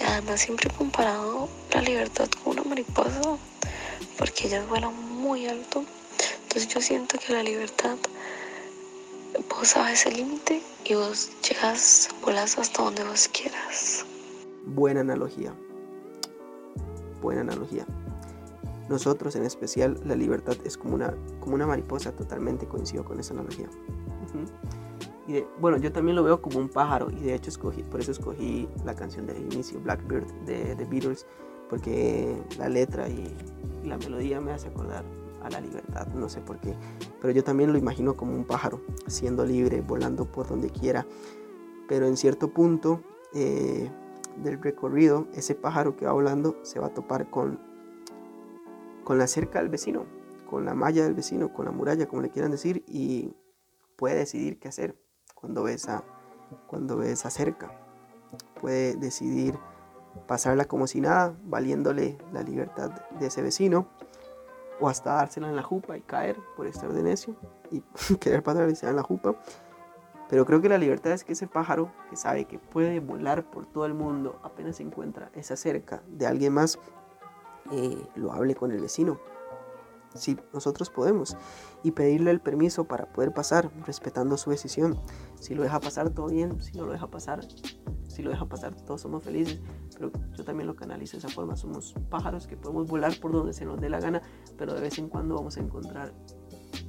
[0.04, 3.20] Además siempre he comparado la libertad con una mariposa
[4.18, 5.84] porque ellas vuelan muy alto.
[6.42, 7.96] Entonces yo siento que la libertad,
[9.58, 14.06] vos sabes el límite y vos llegas, volas hasta donde vos quieras.
[14.64, 15.52] Buena analogía
[17.20, 17.86] buena analogía.
[18.88, 23.34] Nosotros en especial, la libertad es como una, como una mariposa, totalmente coincido con esa
[23.34, 23.68] analogía.
[25.26, 28.12] Y bueno, yo también lo veo como un pájaro y de hecho escogí, por eso
[28.12, 31.26] escogí la canción del inicio, Blackbird de The Beatles,
[31.68, 33.34] porque la letra y
[33.84, 35.04] la melodía me hace acordar
[35.42, 36.74] a la libertad, no sé por qué,
[37.20, 41.06] pero yo también lo imagino como un pájaro, siendo libre, volando por donde quiera,
[41.88, 43.02] pero en cierto punto
[43.34, 43.90] eh,
[44.42, 47.60] del recorrido, ese pájaro que va volando se va a topar con,
[49.04, 50.06] con la cerca del vecino,
[50.48, 53.34] con la malla del vecino, con la muralla, como le quieran decir, y
[53.96, 54.96] puede decidir qué hacer
[55.34, 56.04] cuando ve esa,
[56.66, 57.70] cuando ve esa cerca.
[58.60, 59.58] Puede decidir
[60.26, 63.88] pasarla como si nada, valiéndole la libertad de ese vecino,
[64.80, 67.36] o hasta dársela en la jupa y caer por estar de necio
[67.70, 67.82] y
[68.20, 69.34] querer pasar en la jupa.
[70.28, 73.66] Pero creo que la libertad es que ese pájaro que sabe que puede volar por
[73.66, 76.78] todo el mundo, apenas se encuentra esa cerca de alguien más,
[77.72, 79.18] eh, lo hable con el vecino.
[80.14, 81.36] Si nosotros podemos.
[81.82, 85.00] Y pedirle el permiso para poder pasar, respetando su decisión.
[85.38, 86.60] Si lo deja pasar, todo bien.
[86.60, 87.40] Si no lo deja pasar,
[88.18, 89.60] si lo deja pasar, todos somos felices.
[89.94, 91.54] Pero yo también lo canalizo de esa forma.
[91.54, 94.20] Somos pájaros que podemos volar por donde se nos dé la gana,
[94.56, 96.12] pero de vez en cuando vamos a encontrar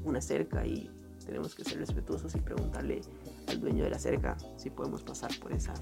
[0.03, 0.89] una cerca y
[1.23, 3.01] tenemos que ser respetuosos y preguntarle
[3.47, 5.75] al dueño de la cerca si podemos pasar por esa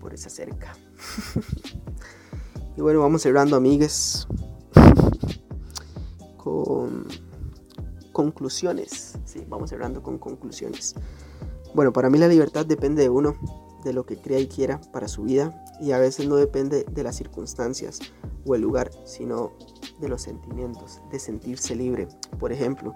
[0.00, 0.72] por esa cerca.
[2.78, 4.26] y bueno, vamos cerrando, amigues,
[6.38, 7.06] con
[8.12, 9.18] conclusiones.
[9.26, 10.94] Sí, vamos cerrando con conclusiones.
[11.74, 13.36] Bueno, para mí la libertad depende de uno,
[13.84, 17.02] de lo que crea y quiera para su vida y a veces no depende de
[17.02, 18.00] las circunstancias
[18.46, 19.52] o el lugar, sino
[20.00, 22.08] de los sentimientos, de sentirse libre.
[22.38, 22.94] Por ejemplo,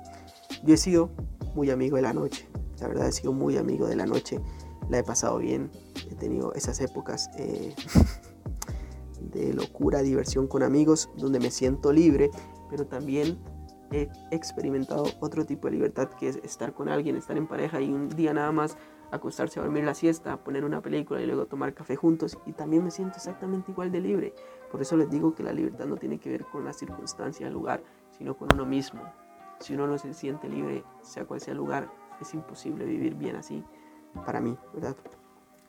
[0.64, 1.10] yo he sido
[1.54, 2.48] muy amigo de la noche.
[2.80, 4.40] La verdad he sido muy amigo de la noche.
[4.88, 5.70] La he pasado bien.
[6.10, 7.74] He tenido esas épocas eh,
[9.32, 12.30] de locura, diversión con amigos, donde me siento libre,
[12.70, 13.38] pero también
[13.90, 17.92] he experimentado otro tipo de libertad que es estar con alguien, estar en pareja y
[17.92, 18.76] un día nada más
[19.14, 22.84] acostarse a dormir la siesta, poner una película y luego tomar café juntos y también
[22.84, 24.34] me siento exactamente igual de libre.
[24.70, 27.52] Por eso les digo que la libertad no tiene que ver con la circunstancia, el
[27.52, 29.02] lugar, sino con uno mismo.
[29.60, 31.90] Si uno no se siente libre, sea cual sea el lugar,
[32.20, 33.64] es imposible vivir bien así
[34.26, 34.96] para mí, ¿verdad?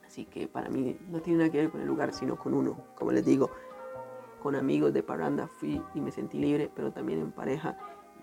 [0.06, 2.78] Así que para mí no tiene nada que ver con el lugar, sino con uno.
[2.96, 3.50] Como les digo,
[4.42, 7.78] con amigos de parranda fui y me sentí libre, pero también en pareja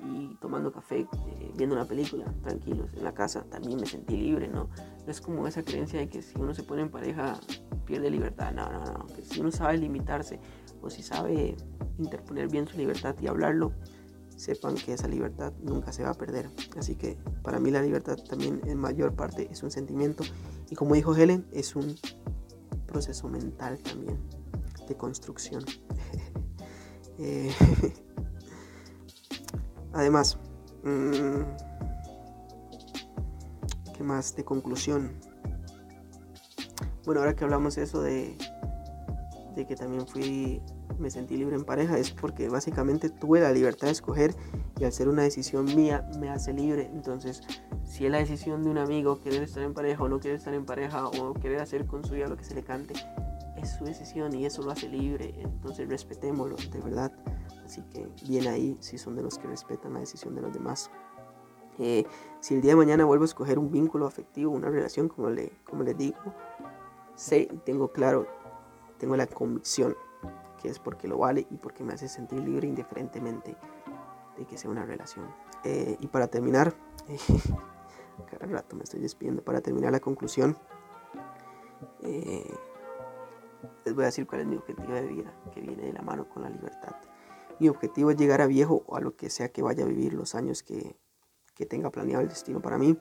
[0.05, 4.49] y tomando café, eh, viendo una película, tranquilos, en la casa, también me sentí libre,
[4.49, 4.69] ¿no?
[5.05, 7.39] No es como esa creencia de que si uno se pone en pareja
[7.85, 10.41] pierde libertad, no, no, no, que si uno sabe limitarse
[10.81, 11.57] o si sabe
[11.99, 13.73] interponer bien su libertad y hablarlo,
[14.37, 16.49] sepan que esa libertad nunca se va a perder.
[16.77, 20.25] Así que para mí la libertad también en mayor parte es un sentimiento
[20.71, 21.97] y como dijo Helen, es un
[22.87, 24.19] proceso mental también
[24.89, 25.65] de construcción.
[27.19, 27.53] Eh,
[29.93, 30.39] además,
[30.85, 31.43] mm,
[33.95, 35.13] ¿qué más de conclusión?
[37.05, 38.37] Bueno, ahora que hablamos eso de,
[39.55, 40.63] de que también fui
[40.99, 44.35] me sentí libre en pareja es porque básicamente tuve la libertad de escoger
[44.79, 46.89] y al ser una decisión mía me hace libre.
[46.93, 47.43] Entonces,
[47.85, 50.55] si es la decisión de un amigo querer estar en pareja o no querer estar
[50.55, 52.95] en pareja o querer hacer con su vida lo que se le cante,
[53.57, 55.35] es su decisión y eso lo hace libre.
[55.39, 57.13] Entonces, respetémoslo, de verdad.
[57.73, 60.91] Así que bien ahí si son de los que respetan la decisión de los demás.
[61.79, 62.05] Eh,
[62.41, 65.53] si el día de mañana vuelvo a escoger un vínculo afectivo, una relación, como, le,
[65.65, 66.19] como les digo,
[67.15, 68.27] sé, tengo claro,
[68.99, 69.97] tengo la convicción
[70.61, 73.57] que es porque lo vale y porque me hace sentir libre indiferentemente
[74.37, 75.35] de que sea una relación.
[75.65, 76.75] Eh, y para terminar,
[78.31, 80.59] cada rato me estoy despidiendo, para terminar la conclusión,
[82.03, 82.55] eh,
[83.87, 86.29] les voy a decir cuál es mi objetivo de vida, que viene de la mano
[86.29, 86.72] con la libertad.
[87.63, 90.15] Mi objetivo es llegar a viejo o a lo que sea que vaya a vivir
[90.15, 90.97] los años que,
[91.55, 92.99] que tenga planeado el destino para mí.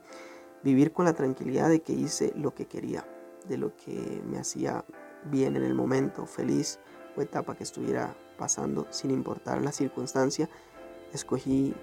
[0.61, 3.03] Vivir con la tranquilidad de que hice lo que quería,
[3.47, 4.85] de lo que me hacía
[5.25, 6.79] bien en el momento, feliz,
[7.17, 10.47] o etapa que estuviera pasando, sin importar la circunstancia,
[11.11, 11.73] escogí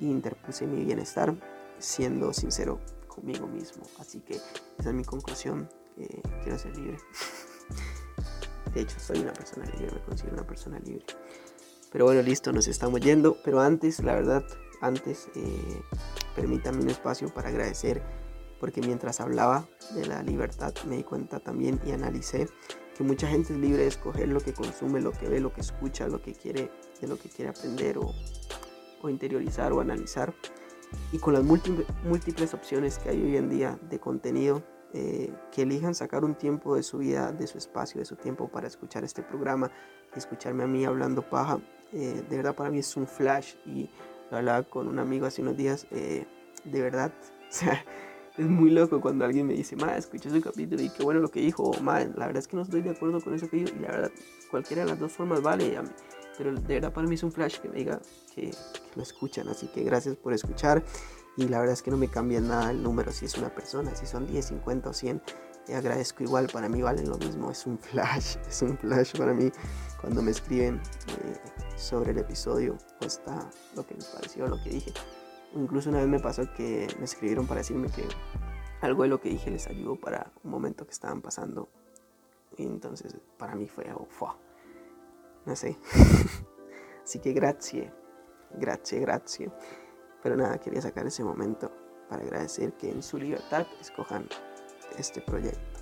[0.00, 1.34] e interpuse mi bienestar
[1.78, 2.78] siendo sincero
[3.08, 3.82] conmigo mismo.
[3.98, 5.68] Así que esa es mi conclusión.
[6.44, 6.98] quiero ser libre.
[8.72, 11.04] De hecho, soy una persona libre, me considero una persona libre.
[11.90, 13.36] Pero bueno, listo, nos estamos yendo.
[13.44, 14.44] Pero antes, la verdad,
[14.80, 15.82] antes, eh,
[16.36, 18.02] permítanme un espacio para agradecer,
[18.60, 22.48] porque mientras hablaba de la libertad me di cuenta también y analicé
[22.98, 25.60] que mucha gente es libre de escoger lo que consume, lo que ve, lo que
[25.60, 26.68] escucha, lo que quiere,
[27.00, 28.12] de lo que quiere aprender o,
[29.08, 30.34] interiorizar o analizar.
[31.12, 34.64] Y con las múltiples, opciones que hay hoy en día de contenido,
[34.94, 38.48] eh, que elijan sacar un tiempo de su vida, de su espacio, de su tiempo
[38.48, 39.70] para escuchar este programa
[40.12, 41.60] y escucharme a mí hablando paja,
[41.92, 43.88] eh, de verdad para mí es un flash y
[44.30, 46.26] hablaba con un amigo hace unos días, eh,
[46.64, 47.12] de verdad,
[47.48, 47.84] o sea,
[48.36, 51.30] es muy loco cuando alguien me dice, ma, escuché ese capítulo y qué bueno lo
[51.30, 53.56] que dijo, o ma, la verdad es que no estoy de acuerdo con eso que
[53.58, 54.10] dijo, y la verdad,
[54.50, 55.78] cualquiera de las dos formas vale,
[56.36, 58.00] pero de verdad para mí es un flash que me diga
[58.34, 58.52] que,
[58.94, 60.82] lo escuchan, así que gracias por escuchar,
[61.36, 63.94] y la verdad es que no me cambia nada el número, si es una persona,
[63.94, 65.22] si son 10, 50 o 100,
[65.68, 69.34] Y agradezco igual, para mí valen lo mismo, es un flash, es un flash para
[69.34, 69.50] mí
[70.00, 74.70] cuando me escriben eh, sobre el episodio o está lo que les pareció, lo que
[74.70, 74.92] dije.
[75.54, 78.04] Incluso una vez me pasó que me escribieron para decirme que
[78.80, 81.68] algo de lo que dije les ayudó para un momento que estaban pasando.
[82.56, 84.08] Y entonces para mí fue, oh,
[85.46, 85.78] no sé.
[87.04, 87.92] Así que gracias,
[88.52, 89.52] gracias, gracias.
[90.22, 91.70] Pero nada, quería sacar ese momento
[92.08, 94.28] para agradecer que en su libertad escojan
[94.98, 95.80] este proyecto.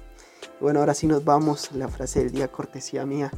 [0.61, 1.73] bueno, ahora sí nos vamos.
[1.73, 3.31] La frase del día, cortesía mía.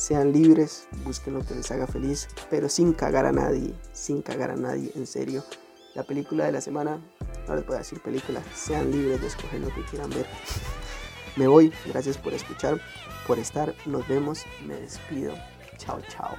[0.00, 4.50] Sean libres, busquen lo que les haga feliz, pero sin cagar a nadie, sin cagar
[4.50, 5.44] a nadie, en serio.
[5.94, 7.02] La película de la semana,
[7.46, 10.24] no les a decir película, sean libres de escoger lo que quieran ver.
[11.36, 12.80] Me voy, gracias por escuchar,
[13.26, 15.34] por estar, nos vemos, me despido.
[15.76, 16.34] Chao, chao.